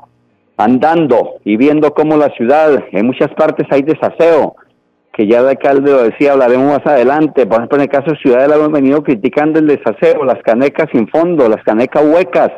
andando 0.56 1.36
y 1.44 1.56
viendo 1.56 1.92
cómo 1.94 2.16
la 2.16 2.28
ciudad, 2.30 2.84
en 2.92 3.06
muchas 3.06 3.30
partes 3.34 3.66
hay 3.70 3.82
desaseo, 3.82 4.56
que 5.12 5.26
ya 5.26 5.40
el 5.40 5.48
alcalde 5.48 5.90
lo 5.90 6.02
decía, 6.04 6.32
hablaremos 6.32 6.78
más 6.78 6.86
adelante, 6.86 7.46
por 7.46 7.56
ejemplo 7.56 7.78
en 7.78 7.82
el 7.82 7.88
caso 7.88 8.12
de 8.12 8.18
Ciudadela 8.18 8.56
hemos 8.56 8.72
venido 8.72 9.02
criticando 9.02 9.58
el 9.58 9.66
desaseo, 9.66 10.24
las 10.24 10.42
canecas 10.42 10.88
sin 10.92 11.08
fondo, 11.08 11.48
las 11.48 11.62
canecas 11.64 12.04
huecas, 12.04 12.50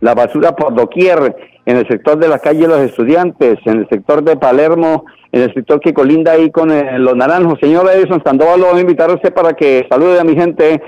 la 0.00 0.14
basura 0.14 0.56
por 0.56 0.74
doquier, 0.74 1.36
en 1.66 1.76
el 1.76 1.86
sector 1.86 2.18
de 2.18 2.28
la 2.28 2.38
calle 2.38 2.66
Los 2.66 2.80
Estudiantes, 2.80 3.58
en 3.64 3.80
el 3.80 3.88
sector 3.88 4.24
de 4.24 4.36
Palermo, 4.36 5.04
en 5.30 5.42
el 5.42 5.54
sector 5.54 5.80
que 5.80 5.94
colinda 5.94 6.32
ahí 6.32 6.50
con 6.50 6.70
eh, 6.70 6.98
Los 6.98 7.14
Naranjos. 7.14 7.58
Señor 7.60 7.88
Edison 7.90 8.22
Sandoval, 8.24 8.60
lo 8.60 8.66
voy 8.70 8.78
a 8.78 8.80
invitar 8.80 9.10
usted 9.10 9.32
para 9.32 9.52
que 9.52 9.86
salude 9.88 10.18
a 10.18 10.24
mi 10.24 10.34
gente, 10.34 10.82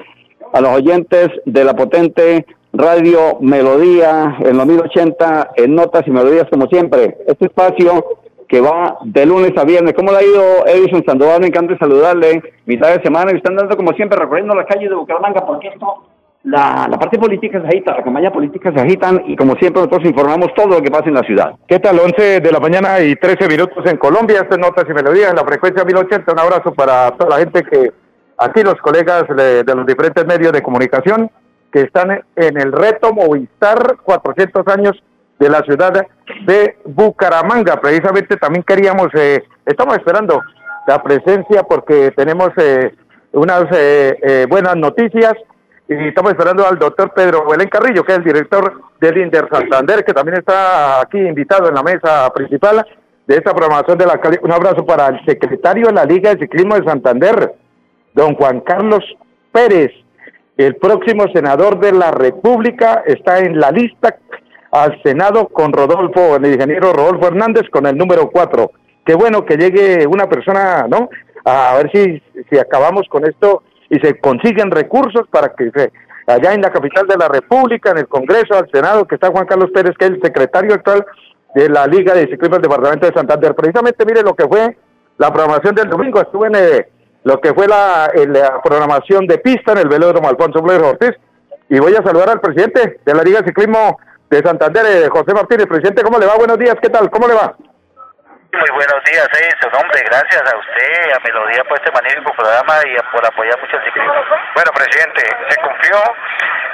a 0.52 0.60
los 0.60 0.70
oyentes 0.70 1.28
de 1.44 1.64
la 1.64 1.74
potente 1.74 2.46
Radio 2.72 3.38
Melodía 3.40 4.38
en 4.40 4.56
los 4.56 4.66
1080 4.66 5.50
en 5.56 5.74
Notas 5.74 6.02
y 6.06 6.10
Melodías 6.10 6.46
como 6.50 6.66
siempre. 6.66 7.18
Este 7.26 7.46
espacio 7.46 8.21
que 8.52 8.60
va 8.60 8.98
de 9.02 9.24
lunes 9.24 9.56
a 9.56 9.64
viernes. 9.64 9.94
¿Cómo 9.94 10.12
le 10.12 10.18
ha 10.18 10.22
ido 10.22 10.66
Edison 10.66 11.02
Sandoval? 11.06 11.40
Me 11.40 11.46
encanta 11.46 11.74
saludarle. 11.78 12.42
Mitad 12.66 12.94
de 12.94 13.02
semana 13.02 13.32
y 13.32 13.36
están 13.36 13.56
dando 13.56 13.74
como 13.78 13.92
siempre 13.94 14.18
recorriendo 14.18 14.54
las 14.54 14.66
calles 14.66 14.90
de 14.90 14.94
Bucaramanga 14.94 15.46
porque 15.46 15.68
esto, 15.68 16.04
la, 16.44 16.86
parte 17.00 17.18
política 17.18 17.62
se 17.62 17.66
agita, 17.66 17.96
la 17.96 18.04
campaña 18.04 18.30
política 18.30 18.70
se 18.70 18.78
agitan 18.78 19.22
y 19.26 19.36
como 19.36 19.54
siempre 19.54 19.80
nosotros 19.80 20.04
informamos 20.04 20.52
todo 20.52 20.66
lo 20.66 20.82
que 20.82 20.90
pasa 20.90 21.06
en 21.06 21.14
la 21.14 21.22
ciudad. 21.22 21.54
¿Qué 21.66 21.78
tal? 21.78 21.98
11 21.98 22.40
de 22.40 22.52
la 22.52 22.60
mañana 22.60 23.00
y 23.00 23.16
13 23.16 23.48
minutos 23.48 23.86
en 23.86 23.96
Colombia. 23.96 24.42
Estas 24.42 24.58
Notas 24.58 24.84
y 24.86 24.92
Melodías 24.92 25.30
en 25.30 25.36
la 25.36 25.46
frecuencia 25.46 25.82
1080. 25.82 26.30
Un 26.30 26.38
abrazo 26.38 26.74
para 26.74 27.10
toda 27.12 27.30
la 27.30 27.38
gente 27.38 27.62
que 27.64 27.90
aquí 28.36 28.62
los 28.62 28.76
colegas 28.82 29.24
de 29.34 29.74
los 29.74 29.86
diferentes 29.86 30.26
medios 30.26 30.52
de 30.52 30.60
comunicación 30.60 31.30
que 31.72 31.80
están 31.80 32.22
en 32.36 32.60
el 32.60 32.70
reto 32.70 33.14
Movistar 33.14 33.96
400 34.02 34.68
años 34.68 35.02
de 35.42 35.50
la 35.50 35.60
ciudad 35.62 36.06
de 36.46 36.76
Bucaramanga. 36.84 37.80
Precisamente 37.80 38.36
también 38.36 38.62
queríamos, 38.62 39.08
eh, 39.14 39.42
estamos 39.66 39.96
esperando 39.96 40.40
la 40.86 41.02
presencia 41.02 41.64
porque 41.64 42.12
tenemos 42.12 42.50
eh, 42.56 42.94
unas 43.32 43.64
eh, 43.72 44.46
buenas 44.48 44.76
noticias. 44.76 45.34
Y 45.88 46.08
estamos 46.08 46.30
esperando 46.30 46.66
al 46.66 46.78
doctor 46.78 47.12
Pedro 47.12 47.44
Belén 47.46 47.68
Carrillo, 47.68 48.04
que 48.04 48.12
es 48.12 48.18
el 48.18 48.24
director 48.24 48.80
del 49.00 49.18
Inder 49.18 49.48
Santander, 49.50 50.04
que 50.04 50.14
también 50.14 50.38
está 50.38 51.00
aquí 51.00 51.18
invitado 51.18 51.68
en 51.68 51.74
la 51.74 51.82
mesa 51.82 52.32
principal 52.32 52.86
de 53.26 53.34
esta 53.34 53.52
programación 53.52 53.98
de 53.98 54.06
la 54.06 54.20
Un 54.42 54.52
abrazo 54.52 54.86
para 54.86 55.08
el 55.08 55.24
secretario 55.26 55.88
de 55.88 55.92
la 55.92 56.04
Liga 56.04 56.30
de 56.30 56.40
Ciclismo 56.40 56.76
de 56.76 56.84
Santander, 56.84 57.52
don 58.14 58.34
Juan 58.36 58.60
Carlos 58.60 59.04
Pérez, 59.50 59.90
el 60.56 60.76
próximo 60.76 61.24
senador 61.34 61.80
de 61.80 61.92
la 61.92 62.10
República 62.10 63.02
está 63.06 63.40
en 63.40 63.58
la 63.58 63.70
lista 63.70 64.16
al 64.72 65.00
Senado 65.02 65.48
con 65.48 65.72
Rodolfo, 65.72 66.36
el 66.36 66.46
ingeniero 66.46 66.92
Rodolfo 66.92 67.28
Hernández, 67.28 67.68
con 67.70 67.86
el 67.86 67.96
número 67.96 68.30
4. 68.30 68.70
Qué 69.04 69.14
bueno 69.14 69.44
que 69.44 69.56
llegue 69.56 70.06
una 70.06 70.28
persona, 70.28 70.86
¿no? 70.88 71.08
A 71.44 71.74
ver 71.76 71.90
si, 71.92 72.22
si 72.50 72.58
acabamos 72.58 73.06
con 73.08 73.24
esto 73.24 73.62
y 73.90 73.98
se 74.00 74.18
consiguen 74.18 74.70
recursos 74.70 75.28
para 75.30 75.54
que 75.54 75.70
se, 75.70 75.92
allá 76.26 76.54
en 76.54 76.62
la 76.62 76.70
capital 76.70 77.06
de 77.06 77.16
la 77.16 77.28
República, 77.28 77.90
en 77.90 77.98
el 77.98 78.08
Congreso, 78.08 78.54
al 78.54 78.70
Senado, 78.72 79.06
que 79.06 79.16
está 79.16 79.30
Juan 79.30 79.46
Carlos 79.46 79.70
Pérez, 79.74 79.94
que 79.98 80.06
es 80.06 80.12
el 80.12 80.22
secretario 80.22 80.74
actual 80.74 81.04
de 81.54 81.68
la 81.68 81.86
Liga 81.86 82.14
de 82.14 82.28
Ciclismo 82.28 82.56
del 82.56 82.62
Departamento 82.62 83.06
de 83.06 83.12
Santander. 83.12 83.54
Precisamente, 83.54 84.04
mire 84.06 84.22
lo 84.22 84.34
que 84.34 84.48
fue 84.48 84.76
la 85.18 85.32
programación 85.32 85.74
del 85.74 85.90
domingo. 85.90 86.20
Estuve 86.20 86.46
en, 86.46 86.54
eh, 86.56 86.88
lo 87.24 87.40
que 87.40 87.52
fue 87.52 87.66
la, 87.68 88.10
programación 88.64 89.26
de 89.26 89.38
pista 89.38 89.72
en 89.72 89.78
el 89.78 89.88
velódromo 89.88 90.28
Alfonso 90.28 90.60
Flores 90.60 90.82
Ortiz. 90.82 91.12
Y 91.68 91.78
voy 91.78 91.94
a 91.94 92.02
saludar 92.02 92.30
al 92.30 92.40
presidente 92.40 93.00
de 93.04 93.14
la 93.14 93.22
Liga 93.22 93.40
de 93.40 93.48
Ciclismo 93.48 93.98
de 94.32 94.42
Santander, 94.42 94.86
eh, 94.86 95.08
José 95.10 95.34
Martínez. 95.34 95.66
Presidente, 95.66 96.02
¿cómo 96.02 96.18
le 96.18 96.26
va? 96.26 96.36
Buenos 96.36 96.58
días, 96.58 96.74
¿qué 96.80 96.88
tal? 96.88 97.10
¿Cómo 97.10 97.28
le 97.28 97.34
va? 97.34 97.52
Muy 98.52 98.70
buenos 98.72 99.00
días, 99.04 99.28
Edison. 99.28 99.72
Hombre, 99.76 100.00
gracias 100.04 100.40
a 100.40 100.56
usted, 100.56 101.12
a 101.12 101.20
Melodía 101.20 101.64
por 101.64 101.76
este 101.78 101.92
magnífico 101.92 102.32
programa 102.36 102.80
y 102.84 102.96
por 103.12 103.24
apoyar 103.24 103.60
mucho 103.60 103.76
el 103.76 103.84
ciclismo. 103.84 104.12
Bueno, 104.54 104.70
presidente, 104.74 105.22
se 105.48 105.56
cumplió 105.60 105.96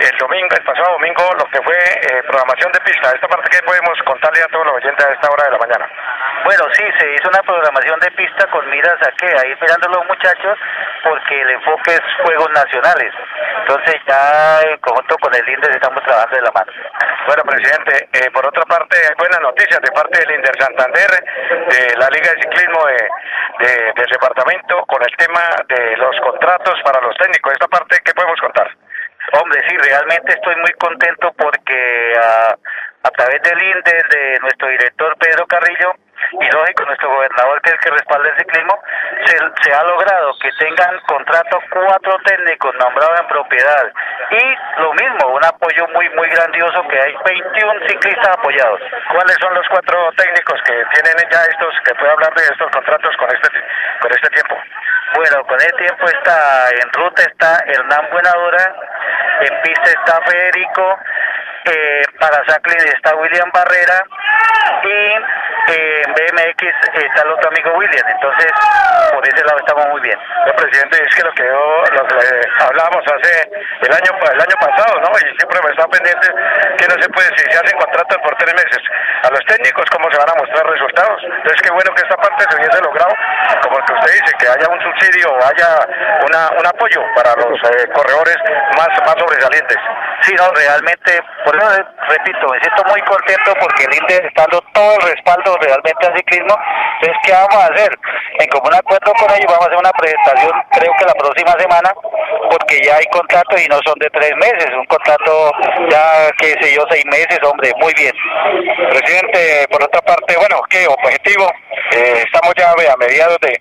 el 0.01 0.17
domingo, 0.19 0.55
el 0.55 0.65
pasado 0.65 0.93
domingo, 0.93 1.23
lo 1.39 1.45
que 1.51 1.61
fue 1.63 1.75
eh, 1.75 2.23
programación 2.23 2.71
de 2.73 2.81
pista. 2.81 3.11
Esta 3.11 3.27
parte 3.27 3.51
que 3.51 3.63
podemos 3.63 3.99
contarle 4.05 4.43
a 4.43 4.49
todos 4.49 4.67
los 4.67 4.75
oyentes 4.77 5.05
a 5.05 5.13
esta 5.13 5.31
hora 5.31 5.45
de 5.45 5.51
la 5.51 5.59
mañana. 5.59 5.91
Bueno, 6.45 6.65
sí, 6.73 6.85
se 6.99 7.15
hizo 7.15 7.29
una 7.29 7.43
programación 7.43 7.99
de 8.01 8.11
pista 8.13 8.47
con 8.51 8.69
miras 8.71 8.95
a 9.03 9.11
qué, 9.19 9.27
ahí 9.27 9.55
mirando 9.61 9.89
los 9.89 10.07
muchachos, 10.07 10.59
porque 11.03 11.41
el 11.41 11.51
enfoque 11.51 11.95
es 11.95 12.03
Juegos 12.23 12.51
Nacionales. 12.51 13.13
Entonces 13.61 13.97
ya 14.07 14.61
en 14.63 14.79
conjunto 14.79 15.17
con 15.19 15.35
el 15.35 15.49
INDES 15.49 15.77
estamos 15.77 16.03
trabajando 16.05 16.37
de 16.37 16.43
la 16.43 16.53
mano. 16.53 16.73
Bueno, 17.27 17.43
presidente, 17.43 18.09
eh, 18.13 18.31
por 18.31 18.47
otra 18.47 18.65
parte, 18.65 18.97
hay 18.97 19.15
buenas 19.19 19.41
noticias 19.41 19.81
de 19.81 19.91
parte 19.91 20.21
del 20.21 20.31
INDER 20.37 20.57
Santander, 20.59 21.11
de 21.69 21.97
la 21.97 22.09
Liga 22.09 22.33
de 22.33 22.43
Ciclismo 22.43 22.87
de, 22.87 23.93
del 23.95 24.07
departamento, 24.07 24.85
con 24.87 25.03
el 25.03 25.15
tema 25.17 25.43
de 25.69 25.97
los 25.97 26.19
contratos 26.21 26.81
para 26.85 27.01
los 27.01 27.17
técnicos. 27.17 27.53
Esta 27.53 27.69
parte, 27.69 27.99
¿qué 28.05 28.15
podemos 28.15 28.41
contar? 28.41 28.71
Hombre, 29.33 29.63
sí, 29.69 29.77
realmente 29.77 30.33
estoy 30.33 30.57
muy 30.57 30.73
contento 30.73 31.33
porque 31.37 32.15
a, 32.17 32.57
a 33.03 33.11
través 33.11 33.43
del 33.43 33.63
INDES 33.63 34.09
de 34.09 34.39
nuestro 34.41 34.69
director 34.69 35.17
Pedro 35.19 35.47
Carrillo, 35.47 35.95
y 36.33 36.51
lógico, 36.51 36.85
nuestro 36.85 37.09
gobernador, 37.09 37.61
que 37.63 37.71
es 37.71 37.75
el 37.75 37.81
que 37.81 37.91
respalda 37.91 38.29
el 38.29 38.37
ciclismo, 38.37 38.79
se, 39.25 39.73
ha 39.73 39.83
logrado 39.85 40.33
que 40.41 40.51
tengan 40.59 41.01
contrato 41.07 41.59
cuatro 41.71 42.19
técnicos 42.25 42.75
nombrados 42.75 43.21
en 43.21 43.27
propiedad. 43.29 43.93
Y 44.31 44.81
lo 44.83 44.93
mismo, 44.95 45.29
un 45.29 45.45
apoyo 45.45 45.87
muy, 45.89 46.09
muy 46.11 46.29
grandioso, 46.29 46.87
que 46.89 47.01
hay 47.01 47.15
21 47.25 47.87
ciclistas 47.89 48.37
apoyados. 48.37 48.81
¿Cuáles 49.13 49.37
son 49.41 49.55
los 49.55 49.67
cuatro 49.69 50.11
técnicos 50.17 50.61
que 50.63 50.85
tienen 50.93 51.31
ya 51.31 51.43
estos, 51.45 51.75
que 51.85 51.95
puede 51.95 52.13
hablar 52.13 52.35
de 52.35 52.43
estos 52.43 52.71
contratos 52.71 53.17
con 53.17 53.29
este, 53.35 53.49
con 54.01 54.11
este 54.13 54.29
tiempo? 54.31 54.57
Bueno, 55.15 55.47
con 55.47 55.59
este 55.59 55.73
tiempo 55.73 56.05
está 56.05 56.69
en 56.71 56.93
ruta 56.93 57.23
está 57.23 57.65
Hernán 57.67 58.11
Buenadora, 58.11 58.75
en 59.41 59.63
pista 59.63 59.91
está 59.91 60.21
Federico, 60.23 60.99
eh, 61.65 62.03
para 62.19 62.45
Sacklin 62.47 62.89
está 62.89 63.15
William 63.17 63.51
Barrera 63.53 64.05
y 64.83 65.38
eh, 65.69 66.03
en 66.07 66.13
BMX 66.15 66.63
está 66.95 67.23
el 67.23 67.31
otro 67.33 67.49
amigo 67.49 67.77
William. 67.77 68.07
Entonces, 68.09 68.53
por 69.13 69.27
ese 69.27 69.45
lado 69.45 69.59
estamos 69.59 69.87
muy 69.89 70.01
bien. 70.01 70.19
El 70.47 70.55
presidente, 70.55 71.03
es 71.03 71.15
que 71.15 71.23
lo 71.23 71.33
que 71.33 71.45
yo, 71.45 71.85
lo 71.93 72.07
que 72.07 72.19
hablábamos 72.61 73.05
hace 73.07 73.51
el 73.83 73.93
año 73.93 74.13
el 74.33 74.41
año 74.41 74.57
pasado, 74.61 75.01
¿no? 75.01 75.11
Y 75.19 75.37
siempre 75.37 75.59
me 75.65 75.71
está 75.71 75.87
pendiente 75.89 76.29
que 76.79 76.87
no 76.89 77.03
se 77.03 77.09
puede, 77.11 77.29
si 77.37 77.45
se 77.51 77.59
hacen 77.59 77.79
contratos 77.79 78.19
por 78.23 78.35
tres 78.37 78.55
meses, 78.55 78.83
a 79.23 79.31
los 79.31 79.41
técnicos, 79.47 79.85
¿cómo 79.91 80.11
se 80.11 80.19
van 80.19 80.31
a 80.31 80.35
mostrar 80.39 80.67
resultados? 80.67 81.21
Entonces, 81.25 81.63
qué 81.63 81.71
bueno 81.71 81.91
que 81.95 82.03
esta 82.03 82.17
parte 82.17 82.45
se 82.49 82.57
hubiese 82.57 82.81
logrado, 82.83 83.13
como 83.63 83.79
el 83.79 83.85
que 83.85 83.93
usted 83.95 84.13
dice, 84.13 84.33
que 84.39 84.49
haya 84.49 84.67
un 84.69 84.81
subsidio 84.81 85.33
o 85.33 85.39
haya 85.43 85.71
una, 86.27 86.51
un 86.59 86.67
apoyo 86.67 87.03
para 87.15 87.35
los 87.37 87.59
eh, 87.71 87.89
corredores 87.93 88.37
más, 88.77 88.89
más 89.05 89.17
sobresalientes. 89.19 89.79
Sí, 90.23 90.35
no, 90.35 90.51
realmente, 90.55 91.21
por 91.45 91.57
eso 91.57 91.67
repito, 92.09 92.47
me 92.49 92.61
siento 92.61 92.83
muy 92.85 93.01
contento 93.03 93.55
porque 93.61 93.85
el 93.85 93.95
INDE 93.95 94.27
está 94.27 94.43
dando 94.43 94.61
todo 94.73 94.95
el 94.97 95.15
respaldo 95.15 95.58
realmente 95.61 96.07
al 96.07 96.17
ciclismo. 96.17 96.57
Entonces, 97.01 97.19
¿qué 97.25 97.33
vamos 97.33 97.55
a 97.55 97.73
hacer? 97.73 97.99
En 98.39 98.49
común 98.49 98.75
acuerdo 98.75 99.13
con 99.15 99.31
ellos 99.31 99.47
vamos 99.47 99.63
a 99.63 99.67
hacer 99.67 99.79
una 99.79 99.93
presentación, 99.93 100.53
creo 100.73 100.93
que 100.99 101.05
la 101.05 101.15
próxima 101.15 101.53
semana, 101.59 101.91
porque 102.51 102.81
ya 102.83 102.97
hay 102.97 103.07
contratos 103.07 103.61
y 103.61 103.69
no 103.69 103.79
son 103.85 103.99
de 103.99 104.11
tres 104.11 104.33
meses, 104.37 104.71
un 104.75 104.87
contrato 104.87 105.53
ya, 105.91 106.31
qué 106.39 106.55
sé 106.61 106.75
yo, 106.75 106.83
seis 106.91 107.05
meses, 107.07 107.39
hombre, 107.43 107.73
muy 107.81 107.93
bien. 107.95 108.15
Presidente, 108.91 109.67
por 109.71 109.83
otra 109.83 110.01
parte, 110.03 110.37
bueno, 110.37 110.61
¿qué 110.71 110.87
objetivo? 110.87 111.51
Eh, 111.93 112.23
estamos 112.25 112.55
ya 112.57 112.71
a 112.71 112.97
mediados 112.97 113.39
de, 113.41 113.61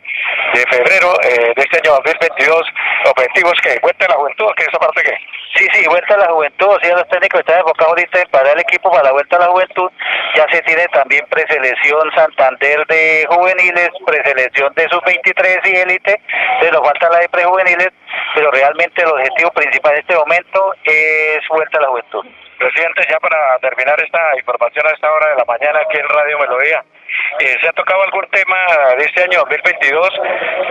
de 0.54 0.64
febrero 0.70 1.14
eh, 1.24 1.54
de 1.56 1.62
este 1.62 1.78
año 1.78 1.96
2022, 2.04 2.62
objetivos 3.10 3.54
que 3.62 3.80
cuenta 3.80 4.08
la 4.08 4.16
juventud, 4.16 4.54
que 4.56 4.64
esa 4.64 4.80
parte 4.80 5.04
que 5.04 5.18
Sí, 5.56 5.66
sí, 5.74 5.88
vuelta 5.88 6.14
a 6.16 6.18
la 6.18 6.28
juventud, 6.28 6.68
o 6.68 6.80
sea, 6.80 6.96
los 6.96 7.08
técnicos 7.08 7.40
están 7.40 7.60
enfocados 7.60 7.90
ahorita 7.90 8.20
en 8.20 8.48
el 8.48 8.60
equipo 8.60 8.92
para 8.92 9.04
la 9.04 9.12
vuelta 9.12 9.38
a 9.38 9.40
la 9.40 9.48
juventud. 9.48 9.90
Ya 10.36 10.46
se 10.52 10.62
tiene 10.64 10.88
también 10.90 11.26
preselección 11.30 12.12
Santander 12.14 12.86
de 12.88 13.26
juveniles, 13.30 13.90
preselección 14.06 14.74
de 14.76 14.90
sub-23 14.90 15.60
y 15.66 15.76
élite, 15.78 16.22
se 16.62 16.72
nos 16.72 16.82
falta 16.82 17.10
la 17.10 17.20
de 17.20 17.30
prejuveniles, 17.30 17.90
pero 18.36 18.52
realmente 18.52 19.02
el 19.02 19.10
objetivo 19.10 19.52
principal 19.52 19.94
en 19.94 20.00
este 20.00 20.16
momento 20.16 20.74
es 20.84 21.40
vuelta 21.50 21.78
a 21.80 21.82
la 21.82 21.88
juventud. 21.88 22.26
Presidente, 22.60 23.02
ya 23.10 23.20
para 23.20 23.58
terminar 23.60 24.00
esta 24.02 24.20
información 24.38 24.86
a 24.88 24.92
esta 24.92 25.12
hora 25.12 25.30
de 25.30 25.36
la 25.38 25.46
mañana 25.46 25.80
aquí 25.80 25.98
en 25.98 26.10
Radio 26.10 26.40
Melodía, 26.40 26.84
eh, 27.40 27.58
¿se 27.62 27.68
ha 27.68 27.74
tocado 27.74 28.04
algún 28.04 28.28
tema 28.32 28.58
de 28.98 29.06
este 29.06 29.24
año 29.24 29.40
2022 29.40 30.10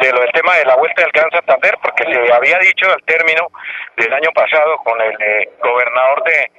de 0.01 0.13
lo 0.13 0.21
del 0.21 0.33
tema 0.33 0.57
de 0.57 0.65
la 0.65 0.77
Vuelta 0.77 1.03
del 1.03 1.13
Gran 1.13 1.31
Santander? 1.31 1.77
Porque 1.83 2.05
se 2.05 2.33
había 2.33 2.59
dicho 2.59 2.91
al 2.93 3.03
término 3.05 3.49
del 3.97 4.13
año 4.13 4.31
pasado 4.33 4.77
con 4.79 5.01
el 5.01 5.17
eh, 5.21 5.49
gobernador 5.63 6.23
de, 6.25 6.51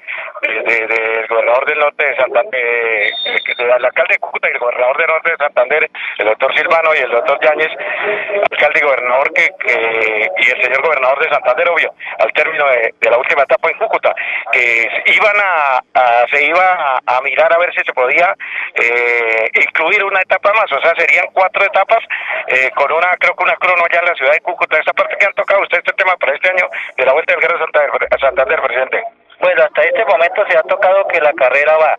del 0.41 1.27
gobernador 1.27 1.65
del 1.65 1.79
norte 1.79 2.05
de 2.05 2.15
Santander, 2.15 2.61
eh, 2.61 3.09
el 3.57 3.71
alcalde 3.85 4.13
de 4.13 4.19
Cúcuta 4.19 4.49
y 4.49 4.53
el 4.53 4.59
gobernador 4.59 4.97
del 4.97 5.07
norte 5.07 5.31
de 5.31 5.37
Santander, 5.37 5.89
el 6.17 6.25
doctor 6.25 6.55
Silvano 6.55 6.95
y 6.95 6.99
el 6.99 7.11
doctor 7.11 7.39
Yáñez, 7.41 7.71
alcalde 8.51 8.79
y 8.79 8.85
gobernador 8.85 9.33
que, 9.33 10.31
y 10.37 10.49
el 10.51 10.63
señor 10.63 10.81
gobernador 10.81 11.23
de 11.23 11.29
Santander, 11.29 11.69
obvio, 11.69 11.93
al 12.19 12.31
término 12.33 12.65
de, 12.67 12.93
la 13.01 13.17
última 13.17 13.43
etapa 13.43 13.69
en 13.69 13.77
Cúcuta, 13.77 14.13
que 14.51 14.89
iban 15.05 15.35
a, 15.37 16.25
se 16.31 16.43
iba 16.43 16.99
a, 17.05 17.21
mirar 17.21 17.51
a 17.53 17.57
ver 17.57 17.73
si 17.73 17.81
se 17.83 17.93
podía 17.93 18.35
eh, 18.75 19.49
incluir 19.77 20.03
una 20.03 20.21
etapa 20.21 20.51
más, 20.53 20.71
o 20.71 20.81
sea, 20.81 20.93
serían 20.95 21.25
cuatro 21.33 21.63
etapas 21.63 21.99
eh, 22.47 22.71
con 22.75 22.91
una, 22.91 23.15
creo 23.19 23.35
que 23.35 23.43
una 23.43 23.55
crono 23.55 23.83
ya 23.91 23.99
en 23.99 24.05
la 24.05 24.15
ciudad 24.15 24.33
de 24.33 24.41
Cúcuta. 24.41 24.79
Esa 24.79 24.93
parte 24.93 25.15
que 25.17 25.25
han 25.25 25.33
tocado 25.33 25.61
usted 25.61 25.77
este 25.77 25.93
tema 25.93 26.15
para 26.17 26.33
este 26.33 26.49
año 26.49 26.67
de 26.97 27.05
la 27.05 27.13
Vuelta 27.13 27.33
del 27.33 27.41
Guerrero 27.41 27.59
Santander, 27.59 28.19
Santander, 28.19 28.61
presidente. 28.61 29.03
Bueno, 29.39 29.63
hasta 29.63 29.81
este 29.83 30.03
momento 30.05 30.43
se 30.49 30.57
ha 30.57 30.63
tocado 30.63 31.07
que 31.07 31.21
la 31.21 31.31
carrera 31.33 31.77
va. 31.77 31.95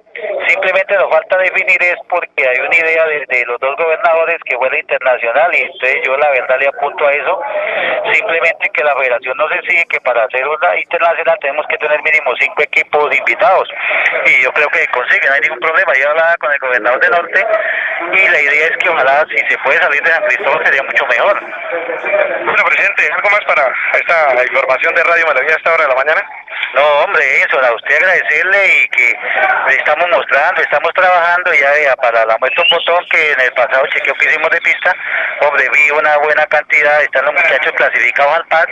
Simplemente 0.48 0.94
nos 0.96 1.08
falta 1.10 1.38
definir 1.38 1.80
es 1.80 1.94
porque 2.08 2.48
hay 2.48 2.58
una 2.58 2.76
idea 2.76 3.04
de, 3.06 3.44
los 3.46 3.60
dos 3.60 3.76
gobernadores 3.76 4.38
que 4.44 4.56
fue 4.56 4.68
la 4.70 4.78
internacional 4.80 5.54
y 5.54 5.62
entonces 5.62 5.96
yo 6.04 6.16
la 6.16 6.30
verdad 6.30 6.58
le 6.58 6.66
apunto 6.66 7.06
a 7.06 7.12
eso. 7.12 7.40
Simplemente 8.12 8.70
que 8.70 8.82
la 8.82 8.96
federación 8.96 9.36
no 9.36 9.48
se 9.48 9.60
sigue 9.68 9.84
que 9.86 10.00
para 10.00 10.24
hacer 10.24 10.48
una 10.48 10.76
internacional 10.80 11.38
tenemos 11.40 11.66
que 11.68 11.78
tener 11.78 12.02
mínimo 12.02 12.32
cinco 12.40 12.62
equipos 12.62 13.16
invitados 13.16 13.68
y 14.26 14.42
yo 14.42 14.52
creo 14.52 14.68
que 14.70 14.86
consigue, 14.88 15.28
no 15.28 15.34
hay 15.34 15.40
ningún 15.40 15.60
problema. 15.60 15.92
Yo 15.94 16.10
hablaba 16.10 16.36
con 16.38 16.52
el 16.52 16.58
gobernador 16.58 17.00
del 17.00 17.10
norte 17.10 17.46
y 18.14 18.28
la 18.28 18.40
idea 18.40 18.66
es 18.66 18.76
que 18.78 18.88
ojalá 18.88 19.24
si 19.30 19.38
se 19.46 19.58
puede 19.58 19.78
salir 19.78 20.02
de 20.02 20.10
San 20.10 20.24
Cristóbal 20.24 20.64
sería 20.64 20.82
mucho 20.82 21.06
mejor. 21.06 21.40
Bueno, 22.44 22.64
presidente, 22.64 23.08
¿algo 23.12 23.30
más 23.30 23.44
para 23.44 23.72
esta 23.94 24.44
información 24.44 24.94
de 24.94 25.04
Radio 25.04 25.26
Melodía 25.28 25.54
a 25.54 25.56
esta 25.56 25.74
hora 25.74 25.82
de 25.84 25.88
la 25.88 25.94
mañana? 25.94 26.22
No, 26.74 26.82
hombre, 27.04 27.27
eso, 27.28 27.60
a 27.62 27.74
usted 27.74 27.96
agradecerle 27.96 28.66
y 28.66 28.88
que 28.88 29.18
le 29.68 29.74
estamos 29.74 30.08
mostrando, 30.10 30.60
estamos 30.60 30.92
trabajando 30.94 31.52
ya, 31.54 31.96
para 31.96 32.24
la 32.26 32.36
muestra 32.38 32.62
un 32.64 32.70
botón 32.70 33.04
que 33.10 33.32
en 33.32 33.40
el 33.40 33.52
pasado 33.52 33.86
chequeo 33.88 34.14
que 34.14 34.26
hicimos 34.26 34.50
de 34.50 34.60
pista, 34.60 34.94
hombre, 35.40 35.68
una 35.96 36.16
buena 36.18 36.46
cantidad, 36.46 37.02
están 37.02 37.24
los 37.24 37.34
muchachos 37.34 37.72
clasificados 37.72 38.36
al 38.36 38.46
PAD, 38.46 38.68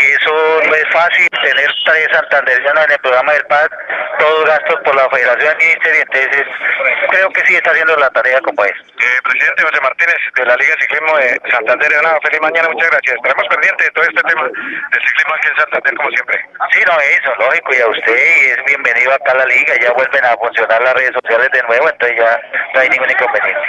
que 0.00 0.12
eso 0.14 0.32
no 0.66 0.74
es 0.74 0.88
fácil, 0.92 1.28
tener 1.28 1.70
tres 1.84 2.08
santanderianos 2.12 2.84
en 2.84 2.92
el 2.92 2.98
programa 2.98 3.32
del 3.32 3.44
PAD, 3.44 3.68
todos 4.18 4.44
gastos 4.46 4.80
por 4.84 4.94
la 4.96 5.08
Federación 5.10 5.56
Ministerio, 5.58 6.02
entonces 6.02 6.46
creo 7.10 7.28
que 7.30 7.40
sí 7.46 7.54
está 7.56 7.70
haciendo 7.70 7.96
la 7.96 8.10
tarea 8.10 8.40
como 8.40 8.64
es. 8.64 8.72
Eh, 8.72 9.20
presidente 9.24 9.62
José 9.62 9.80
Martínez 9.82 10.16
de 10.36 10.44
la 10.46 10.56
Liga 10.56 10.74
de 10.74 10.82
Ciclismo 10.82 11.16
de 11.18 11.40
Santander, 11.50 11.92
una 12.00 12.20
feliz 12.20 12.40
mañana, 12.40 12.68
muchas 12.68 12.90
gracias. 12.90 13.16
Estaremos 13.16 13.46
pendientes 13.48 13.86
de 13.86 13.92
todo 13.92 14.04
este 14.04 14.22
tema 14.22 14.42
del 14.44 15.02
ciclismo 15.04 15.34
aquí 15.34 15.48
en 15.48 15.56
Santander 15.56 15.94
como 15.96 16.10
siempre. 16.10 16.36
Sí, 16.72 16.80
no, 16.86 16.94
eso, 17.00 17.30
lógico, 17.38 17.68
y 17.74 17.80
a 17.80 17.88
usted 17.88 18.16
y 18.16 18.46
es 18.56 18.64
bienvenido 18.64 19.12
acá 19.12 19.32
a 19.32 19.38
la 19.44 19.46
liga, 19.46 19.74
ya 19.80 19.92
vuelven 19.92 20.24
a 20.24 20.36
funcionar 20.36 20.82
las 20.82 20.94
redes 20.94 21.12
sociales 21.12 21.48
de 21.52 21.62
nuevo, 21.64 21.88
entonces 21.88 22.16
ya 22.16 22.40
no 22.74 22.80
hay 22.80 22.88
ningún 22.88 23.10
inconveniente. 23.10 23.68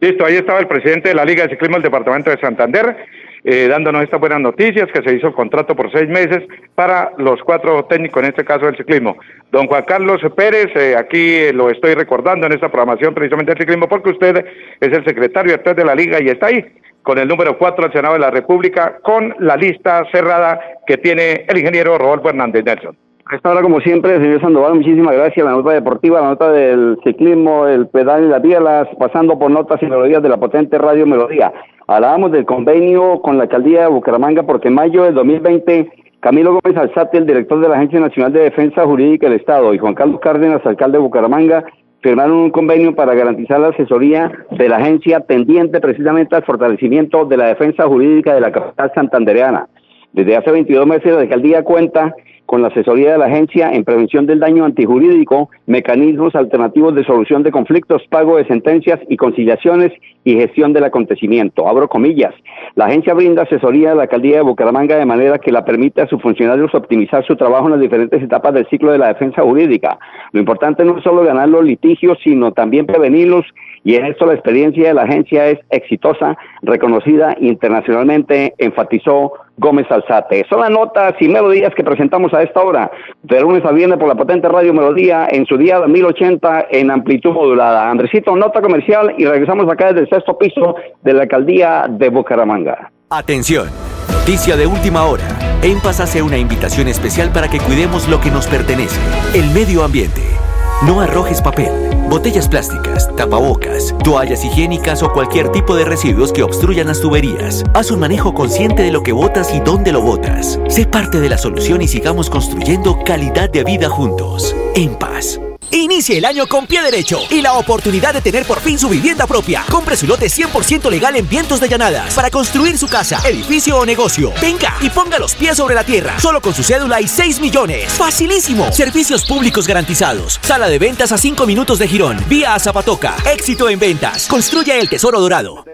Listo, 0.00 0.26
ahí 0.26 0.36
estaba 0.36 0.58
el 0.58 0.68
presidente 0.68 1.08
de 1.08 1.14
la 1.14 1.24
Liga 1.24 1.44
de 1.44 1.50
Ciclismo 1.50 1.76
del 1.76 1.84
Departamento 1.84 2.30
de 2.30 2.38
Santander, 2.38 3.06
eh, 3.44 3.68
dándonos 3.68 4.02
estas 4.02 4.20
buenas 4.20 4.40
noticias, 4.40 4.88
que 4.92 5.02
se 5.02 5.16
hizo 5.16 5.28
el 5.28 5.34
contrato 5.34 5.76
por 5.76 5.92
seis 5.92 6.08
meses 6.08 6.42
para 6.74 7.12
los 7.18 7.42
cuatro 7.42 7.84
técnicos, 7.84 8.22
en 8.22 8.30
este 8.30 8.44
caso 8.44 8.66
del 8.66 8.76
ciclismo. 8.76 9.16
Don 9.52 9.66
Juan 9.66 9.84
Carlos 9.86 10.20
Pérez, 10.34 10.74
eh, 10.74 10.96
aquí 10.96 11.52
lo 11.52 11.70
estoy 11.70 11.94
recordando 11.94 12.46
en 12.46 12.52
esta 12.52 12.70
programación 12.70 13.14
precisamente 13.14 13.52
del 13.52 13.60
ciclismo, 13.60 13.88
porque 13.88 14.10
usted 14.10 14.46
es 14.80 14.92
el 14.92 15.04
secretario 15.04 15.54
actual 15.54 15.76
de 15.76 15.84
la 15.84 15.94
Liga 15.94 16.18
y 16.20 16.28
está 16.28 16.46
ahí 16.46 16.64
con 17.02 17.18
el 17.18 17.28
número 17.28 17.58
cuatro 17.58 17.84
al 17.84 17.92
Senado 17.92 18.14
de 18.14 18.20
la 18.20 18.30
República, 18.30 18.98
con 19.02 19.34
la 19.38 19.56
lista 19.56 20.04
cerrada 20.10 20.58
que 20.86 20.96
tiene 20.96 21.44
el 21.46 21.58
ingeniero 21.58 21.98
Rodolfo 21.98 22.30
Hernández 22.30 22.64
Nelson. 22.64 22.96
Esta 23.30 23.50
hora, 23.50 23.62
como 23.62 23.80
siempre, 23.80 24.20
señor 24.20 24.40
Sandoval, 24.40 24.74
muchísimas 24.74 25.14
gracias. 25.14 25.44
La 25.44 25.52
nota 25.52 25.72
deportiva, 25.72 26.20
la 26.20 26.28
nota 26.28 26.52
del 26.52 26.98
ciclismo, 27.04 27.66
el 27.66 27.88
pedal 27.88 28.24
y 28.24 28.28
las 28.28 28.42
bielas, 28.42 28.86
pasando 28.98 29.38
por 29.38 29.50
notas 29.50 29.82
y 29.82 29.86
melodías 29.86 30.22
de 30.22 30.28
la 30.28 30.36
potente 30.36 30.76
Radio 30.76 31.06
Melodía. 31.06 31.52
Hablábamos 31.86 32.32
del 32.32 32.46
convenio 32.46 33.20
con 33.20 33.36
la 33.36 33.44
alcaldía 33.44 33.82
de 33.82 33.88
Bucaramanga 33.88 34.42
porque 34.44 34.68
en 34.68 34.74
mayo 34.74 35.04
del 35.04 35.14
2020 35.14 35.90
Camilo 36.20 36.58
Gómez 36.58 36.78
Alzate, 36.78 37.18
el 37.18 37.26
director 37.26 37.60
de 37.60 37.68
la 37.68 37.76
Agencia 37.76 38.00
Nacional 38.00 38.32
de 38.32 38.40
Defensa 38.40 38.86
Jurídica 38.86 39.28
del 39.28 39.38
Estado, 39.38 39.74
y 39.74 39.78
Juan 39.78 39.92
Carlos 39.92 40.20
Cárdenas, 40.20 40.64
alcalde 40.64 40.96
de 40.96 41.04
Bucaramanga, 41.04 41.66
firmaron 42.00 42.38
un 42.38 42.50
convenio 42.50 42.94
para 42.94 43.12
garantizar 43.12 43.60
la 43.60 43.68
asesoría 43.68 44.32
de 44.50 44.68
la 44.70 44.76
agencia 44.76 45.20
tendiente 45.20 45.82
precisamente 45.82 46.34
al 46.34 46.44
fortalecimiento 46.44 47.26
de 47.26 47.36
la 47.36 47.48
defensa 47.48 47.86
jurídica 47.86 48.34
de 48.34 48.40
la 48.40 48.52
capital 48.52 48.90
santandereana. 48.94 49.68
Desde 50.14 50.36
hace 50.38 50.50
22 50.50 50.86
meses 50.86 51.12
la 51.12 51.20
alcaldía 51.20 51.62
cuenta 51.62 52.14
con 52.46 52.62
la 52.62 52.68
asesoría 52.68 53.12
de 53.12 53.18
la 53.18 53.26
agencia 53.26 53.72
en 53.72 53.84
prevención 53.84 54.26
del 54.26 54.40
daño 54.40 54.64
antijurídico, 54.64 55.50
mecanismos 55.66 56.34
alternativos 56.34 56.94
de 56.94 57.04
solución 57.04 57.42
de 57.42 57.50
conflictos, 57.50 58.02
pago 58.08 58.36
de 58.36 58.46
sentencias 58.46 59.00
y 59.08 59.16
conciliaciones 59.16 59.92
y 60.24 60.34
gestión 60.34 60.72
del 60.72 60.84
acontecimiento. 60.84 61.68
Abro 61.68 61.88
comillas. 61.88 62.34
La 62.74 62.86
agencia 62.86 63.14
brinda 63.14 63.42
asesoría 63.42 63.92
a 63.92 63.94
la 63.94 64.02
alcaldía 64.02 64.36
de 64.36 64.42
Bucaramanga 64.42 64.96
de 64.96 65.06
manera 65.06 65.38
que 65.38 65.52
la 65.52 65.64
permite 65.64 66.02
a 66.02 66.06
sus 66.06 66.20
funcionarios 66.20 66.74
optimizar 66.74 67.24
su 67.26 67.36
trabajo 67.36 67.66
en 67.66 67.72
las 67.72 67.80
diferentes 67.80 68.22
etapas 68.22 68.54
del 68.54 68.66
ciclo 68.68 68.92
de 68.92 68.98
la 68.98 69.08
defensa 69.08 69.42
jurídica. 69.42 69.98
Lo 70.32 70.40
importante 70.40 70.84
no 70.84 70.98
es 70.98 71.04
solo 71.04 71.24
ganar 71.24 71.48
los 71.48 71.64
litigios, 71.64 72.18
sino 72.22 72.52
también 72.52 72.86
prevenirlos 72.86 73.44
y 73.84 73.96
en 73.96 74.06
esto 74.06 74.26
la 74.26 74.32
experiencia 74.32 74.88
de 74.88 74.94
la 74.94 75.02
agencia 75.02 75.46
es 75.46 75.58
exitosa, 75.70 76.36
reconocida 76.62 77.36
internacionalmente, 77.38 78.54
enfatizó 78.58 79.34
Gómez 79.58 79.86
Alzate. 79.90 80.44
Son 80.48 80.60
las 80.60 80.70
notas 80.70 81.14
y 81.20 81.28
melodías 81.28 81.72
que 81.74 81.84
presentamos 81.84 82.32
a 82.32 82.42
esta 82.42 82.62
hora, 82.62 82.90
de 83.22 83.40
lunes 83.40 83.64
a 83.64 83.72
viernes 83.72 83.98
por 83.98 84.08
la 84.08 84.14
potente 84.14 84.48
Radio 84.48 84.72
Melodía, 84.72 85.28
en 85.30 85.46
su 85.46 85.56
día 85.56 85.80
de 85.80 85.86
1080 85.86 86.66
en 86.70 86.90
amplitud 86.90 87.32
modulada. 87.32 87.90
Andresito, 87.90 88.34
nota 88.34 88.62
comercial 88.62 89.14
y 89.18 89.26
regresamos 89.26 89.70
acá 89.70 89.88
desde 89.88 90.00
el 90.00 90.08
sexto 90.08 90.38
piso 90.38 90.76
de 91.02 91.12
la 91.12 91.22
alcaldía 91.22 91.86
de 91.88 92.08
Bucaramanga. 92.08 92.90
Atención, 93.10 93.68
noticia 94.10 94.56
de 94.56 94.66
última 94.66 95.04
hora. 95.04 95.24
En 95.62 95.80
Paz 95.80 96.00
hace 96.00 96.22
una 96.22 96.38
invitación 96.38 96.88
especial 96.88 97.30
para 97.32 97.48
que 97.48 97.58
cuidemos 97.58 98.08
lo 98.08 98.20
que 98.20 98.30
nos 98.30 98.46
pertenece, 98.46 99.00
el 99.38 99.50
medio 99.50 99.84
ambiente. 99.84 100.43
No 100.86 101.00
arrojes 101.00 101.40
papel, 101.40 101.72
botellas 102.10 102.46
plásticas, 102.46 103.08
tapabocas, 103.16 103.94
toallas 104.04 104.44
higiénicas 104.44 105.02
o 105.02 105.10
cualquier 105.10 105.50
tipo 105.50 105.74
de 105.74 105.86
residuos 105.86 106.30
que 106.30 106.42
obstruyan 106.42 106.88
las 106.88 107.00
tuberías. 107.00 107.64
Haz 107.72 107.90
un 107.90 108.00
manejo 108.00 108.34
consciente 108.34 108.82
de 108.82 108.92
lo 108.92 109.02
que 109.02 109.12
botas 109.12 109.54
y 109.54 109.60
dónde 109.60 109.92
lo 109.92 110.02
botas. 110.02 110.60
Sé 110.68 110.84
parte 110.84 111.20
de 111.20 111.30
la 111.30 111.38
solución 111.38 111.80
y 111.80 111.88
sigamos 111.88 112.28
construyendo 112.28 112.98
calidad 113.02 113.48
de 113.48 113.64
vida 113.64 113.88
juntos. 113.88 114.54
En 114.74 114.94
paz. 114.98 115.40
Inicie 115.74 116.18
el 116.18 116.24
año 116.24 116.46
con 116.46 116.68
pie 116.68 116.82
derecho 116.82 117.18
y 117.30 117.42
la 117.42 117.54
oportunidad 117.54 118.14
de 118.14 118.20
tener 118.20 118.46
por 118.46 118.60
fin 118.60 118.78
su 118.78 118.88
vivienda 118.88 119.26
propia. 119.26 119.64
Compre 119.68 119.96
su 119.96 120.06
lote 120.06 120.26
100% 120.26 120.88
legal 120.88 121.16
en 121.16 121.28
Vientos 121.28 121.58
de 121.58 121.68
Llanadas 121.68 122.14
para 122.14 122.30
construir 122.30 122.78
su 122.78 122.86
casa, 122.86 123.20
edificio 123.28 123.78
o 123.78 123.84
negocio. 123.84 124.32
Venga 124.40 124.76
y 124.80 124.88
ponga 124.88 125.18
los 125.18 125.34
pies 125.34 125.56
sobre 125.56 125.74
la 125.74 125.82
tierra, 125.82 126.20
solo 126.20 126.40
con 126.40 126.54
su 126.54 126.62
cédula 126.62 127.00
y 127.00 127.08
6 127.08 127.40
millones. 127.40 127.92
¡Facilísimo! 127.92 128.70
Servicios 128.72 129.24
públicos 129.24 129.66
garantizados. 129.66 130.38
Sala 130.42 130.68
de 130.68 130.78
ventas 130.78 131.10
a 131.10 131.18
5 131.18 131.44
minutos 131.44 131.80
de 131.80 131.88
Girón. 131.88 132.24
Vía 132.28 132.54
a 132.54 132.60
Zapatoca. 132.60 133.16
Éxito 133.28 133.68
en 133.68 133.80
ventas. 133.80 134.28
Construye 134.28 134.78
el 134.78 134.88
tesoro 134.88 135.18
dorado. 135.20 135.64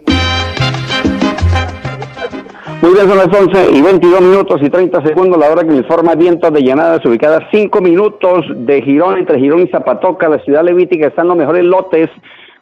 Muy 2.82 2.94
bien, 2.94 3.06
son 3.06 3.18
las 3.18 3.28
11 3.28 3.76
y 3.76 3.82
22 3.82 4.22
minutos 4.22 4.62
y 4.62 4.70
30 4.70 5.02
segundos, 5.04 5.38
la 5.38 5.50
hora 5.50 5.62
que 5.62 5.68
me 5.68 5.76
informa 5.76 6.14
vientos 6.14 6.50
de 6.50 6.62
llanadas 6.62 7.04
ubicadas 7.04 7.42
5 7.52 7.78
minutos 7.82 8.46
de 8.56 8.80
Girón, 8.80 9.18
entre 9.18 9.38
Girón 9.38 9.60
y 9.60 9.66
Zapatoca, 9.66 10.30
la 10.30 10.38
ciudad 10.38 10.64
levítica, 10.64 11.08
están 11.08 11.28
los 11.28 11.36
mejores 11.36 11.62
lotes 11.62 12.08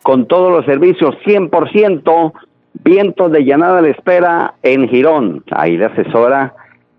con 0.03 0.27
todos 0.27 0.51
los 0.51 0.65
servicios, 0.65 1.15
100%, 1.25 2.33
vientos 2.83 3.31
de 3.31 3.45
llanada 3.45 3.81
le 3.81 3.91
espera 3.91 4.55
en 4.65 4.89
Girón. 4.89 5.45
Ahí 5.53 5.77
la 5.77 5.87
asesora 5.87 6.53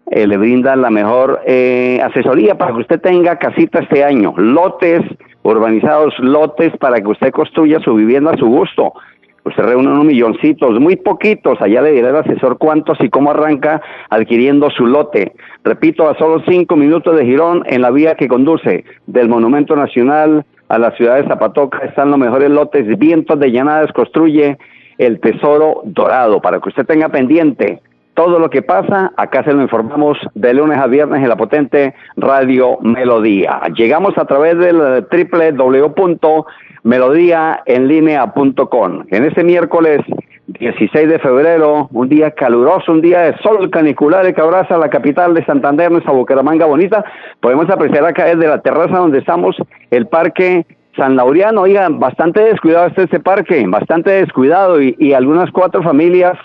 eh, 0.09 0.25
le 0.25 0.37
brinda 0.37 0.77
la 0.77 0.89
mejor 0.89 1.41
eh, 1.45 1.99
asesoría 2.01 2.57
para 2.57 2.71
que 2.71 2.79
usted 2.79 3.01
tenga 3.01 3.37
casita 3.37 3.79
este 3.79 4.01
año, 4.01 4.33
lotes 4.37 5.01
urbanizados, 5.43 6.17
lotes 6.19 6.71
para 6.77 7.01
que 7.01 7.09
usted 7.09 7.31
construya 7.31 7.81
su 7.81 7.95
vivienda 7.95 8.31
a 8.31 8.37
su 8.37 8.45
gusto 8.45 8.93
pues 9.49 9.55
se 9.55 9.63
reúnen 9.63 9.93
unos 9.93 10.05
milloncitos, 10.05 10.79
muy 10.79 10.95
poquitos, 10.95 11.59
allá 11.59 11.81
le 11.81 11.91
diré 11.91 12.09
al 12.09 12.17
asesor 12.17 12.59
cuántos 12.59 12.99
y 13.01 13.09
cómo 13.09 13.31
arranca 13.31 13.81
adquiriendo 14.11 14.69
su 14.69 14.85
lote. 14.85 15.33
Repito, 15.63 16.07
a 16.07 16.15
solo 16.19 16.43
cinco 16.47 16.75
minutos 16.75 17.17
de 17.17 17.25
Girón, 17.25 17.63
en 17.65 17.81
la 17.81 17.89
vía 17.89 18.13
que 18.13 18.27
conduce 18.27 18.85
del 19.07 19.27
Monumento 19.27 19.75
Nacional 19.75 20.45
a 20.67 20.77
la 20.77 20.91
ciudad 20.91 21.15
de 21.15 21.27
Zapatoca, 21.27 21.79
están 21.79 22.11
los 22.11 22.19
mejores 22.19 22.51
lotes, 22.51 22.85
vientos 22.99 23.39
de 23.39 23.51
llanadas, 23.51 23.91
construye 23.91 24.59
el 24.99 25.19
tesoro 25.19 25.81
dorado, 25.83 26.39
para 26.41 26.59
que 26.59 26.69
usted 26.69 26.85
tenga 26.85 27.09
pendiente 27.09 27.81
todo 28.13 28.37
lo 28.37 28.51
que 28.51 28.61
pasa, 28.61 29.13
acá 29.17 29.43
se 29.45 29.53
lo 29.53 29.63
informamos 29.63 30.17
de 30.35 30.53
lunes 30.53 30.77
a 30.77 30.85
viernes 30.85 31.23
en 31.23 31.29
la 31.29 31.37
potente 31.37 31.95
Radio 32.17 32.77
Melodía. 32.81 33.61
Llegamos 33.75 34.15
a 34.17 34.25
través 34.25 34.57
del 34.59 34.77
www 34.77 36.45
melodíaenlínea.com. 36.83 39.05
En 39.09 39.25
este 39.25 39.43
miércoles 39.43 40.01
16 40.47 41.09
de 41.09 41.19
febrero, 41.19 41.89
un 41.91 42.09
día 42.09 42.31
caluroso, 42.31 42.91
un 42.91 43.01
día 43.01 43.21
de 43.21 43.37
sol 43.39 43.69
canicular 43.69 44.33
que 44.33 44.41
abraza 44.41 44.77
la 44.77 44.89
capital 44.89 45.33
de 45.33 45.45
Santander, 45.45 45.91
nuestra 45.91 46.11
Bucaramanga 46.11 46.65
bonita, 46.65 47.05
podemos 47.39 47.69
apreciar 47.69 48.05
acá 48.05 48.25
desde 48.25 48.47
la 48.47 48.61
terraza 48.61 48.97
donde 48.97 49.19
estamos 49.19 49.55
el 49.91 50.07
parque 50.07 50.65
San 50.99 51.15
Laureano, 51.15 51.61
oigan, 51.61 51.99
bastante 51.99 52.41
descuidado 52.41 52.87
este, 52.87 53.03
este 53.03 53.19
parque, 53.19 53.63
bastante 53.67 54.11
descuidado. 54.11 54.81
Y, 54.81 55.13
algunas 55.13 55.49
cuatro 55.51 55.81
familias 55.81 56.37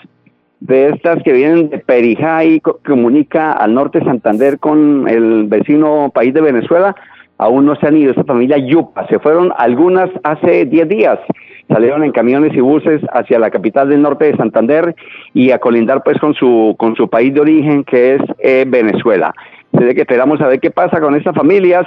de 0.61 0.89
estas 0.89 1.21
que 1.23 1.33
vienen 1.33 1.69
de 1.69 1.79
Perijá 1.79 2.43
y 2.45 2.61
comunica 2.61 3.51
al 3.51 3.73
norte 3.73 3.99
de 3.99 4.05
Santander 4.05 4.57
con 4.59 5.07
el 5.09 5.43
vecino 5.45 6.09
país 6.13 6.33
de 6.33 6.41
Venezuela, 6.41 6.95
aún 7.37 7.65
no 7.65 7.75
se 7.75 7.87
han 7.87 7.97
ido, 7.97 8.11
esa 8.11 8.23
familia 8.23 8.57
Yupa, 8.57 9.07
se 9.07 9.19
fueron 9.19 9.51
algunas 9.57 10.09
hace 10.23 10.65
10 10.65 10.87
días, 10.87 11.19
salieron 11.67 12.03
en 12.03 12.11
camiones 12.11 12.53
y 12.53 12.59
buses 12.59 13.01
hacia 13.11 13.39
la 13.39 13.49
capital 13.49 13.89
del 13.89 14.01
norte 14.01 14.25
de 14.25 14.37
Santander 14.37 14.95
y 15.33 15.51
a 15.51 15.59
colindar 15.59 16.03
pues 16.03 16.19
con 16.19 16.33
su, 16.33 16.75
con 16.77 16.95
su 16.95 17.09
país 17.09 17.33
de 17.33 17.41
origen 17.41 17.83
que 17.83 18.15
es 18.15 18.21
eh, 18.39 18.65
Venezuela. 18.67 19.33
Desde 19.71 19.93
que 19.93 20.01
esperamos 20.01 20.39
a 20.41 20.47
ver 20.47 20.59
qué 20.59 20.71
pasa 20.71 21.01
con 21.01 21.15
esas 21.15 21.35
familias, 21.35 21.85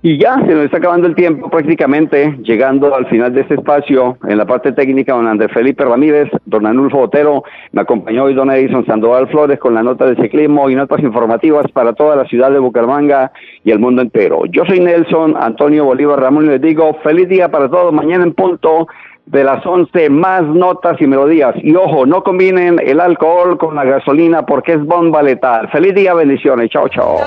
y 0.00 0.16
ya 0.16 0.36
se 0.46 0.54
nos 0.54 0.64
está 0.64 0.76
acabando 0.76 1.08
el 1.08 1.16
tiempo 1.16 1.50
prácticamente, 1.50 2.38
llegando 2.42 2.94
al 2.94 3.06
final 3.06 3.32
de 3.34 3.40
este 3.40 3.54
espacio. 3.54 4.16
En 4.28 4.38
la 4.38 4.46
parte 4.46 4.72
técnica, 4.72 5.14
don 5.14 5.26
Andrés 5.26 5.50
Felipe 5.52 5.84
Ramírez, 5.84 6.28
don 6.46 6.66
Anulfo 6.66 6.98
Botero, 6.98 7.42
me 7.72 7.82
acompañó 7.82 8.24
hoy 8.24 8.34
don 8.34 8.50
Edison 8.50 8.86
Sandoval 8.86 9.28
Flores 9.28 9.58
con 9.58 9.74
la 9.74 9.82
nota 9.82 10.06
de 10.06 10.14
ciclismo 10.16 10.70
y 10.70 10.76
notas 10.76 11.00
informativas 11.00 11.66
para 11.72 11.94
toda 11.94 12.14
la 12.14 12.26
ciudad 12.26 12.52
de 12.52 12.60
Bucaramanga 12.60 13.32
y 13.64 13.72
el 13.72 13.80
mundo 13.80 14.02
entero. 14.02 14.46
Yo 14.46 14.64
soy 14.66 14.78
Nelson 14.78 15.34
Antonio 15.36 15.84
Bolívar 15.84 16.20
Ramón 16.20 16.46
y 16.46 16.50
les 16.50 16.60
digo 16.60 16.96
feliz 17.02 17.28
día 17.28 17.50
para 17.50 17.68
todos. 17.68 17.92
Mañana 17.92 18.22
en 18.22 18.34
punto 18.34 18.86
de 19.26 19.42
las 19.44 19.66
11 19.66 20.10
más 20.10 20.42
notas 20.44 21.00
y 21.00 21.06
melodías. 21.06 21.54
Y 21.56 21.74
ojo, 21.74 22.06
no 22.06 22.22
combinen 22.22 22.78
el 22.84 23.00
alcohol 23.00 23.58
con 23.58 23.74
la 23.74 23.84
gasolina 23.84 24.46
porque 24.46 24.74
es 24.74 24.84
bomba 24.84 25.22
letal. 25.22 25.68
Feliz 25.70 25.94
día, 25.94 26.14
bendiciones. 26.14 26.70
Chao, 26.70 26.88
chao. 26.88 27.18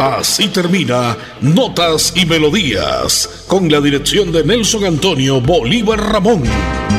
Así 0.00 0.48
termina 0.48 1.14
Notas 1.42 2.14
y 2.16 2.24
Melodías, 2.24 3.44
con 3.46 3.70
la 3.70 3.82
dirección 3.82 4.32
de 4.32 4.42
Nelson 4.42 4.86
Antonio 4.86 5.42
Bolívar 5.42 6.00
Ramón. 6.00 6.42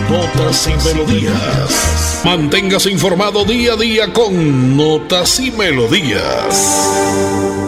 Notas 0.07 0.67
y 0.67 0.87
Melodías. 0.87 2.21
Manténgase 2.23 2.91
informado 2.91 3.43
día 3.43 3.73
a 3.73 3.75
día 3.75 4.13
con 4.13 4.77
Notas 4.77 5.39
y 5.39 5.49
Melodías. 5.49 7.60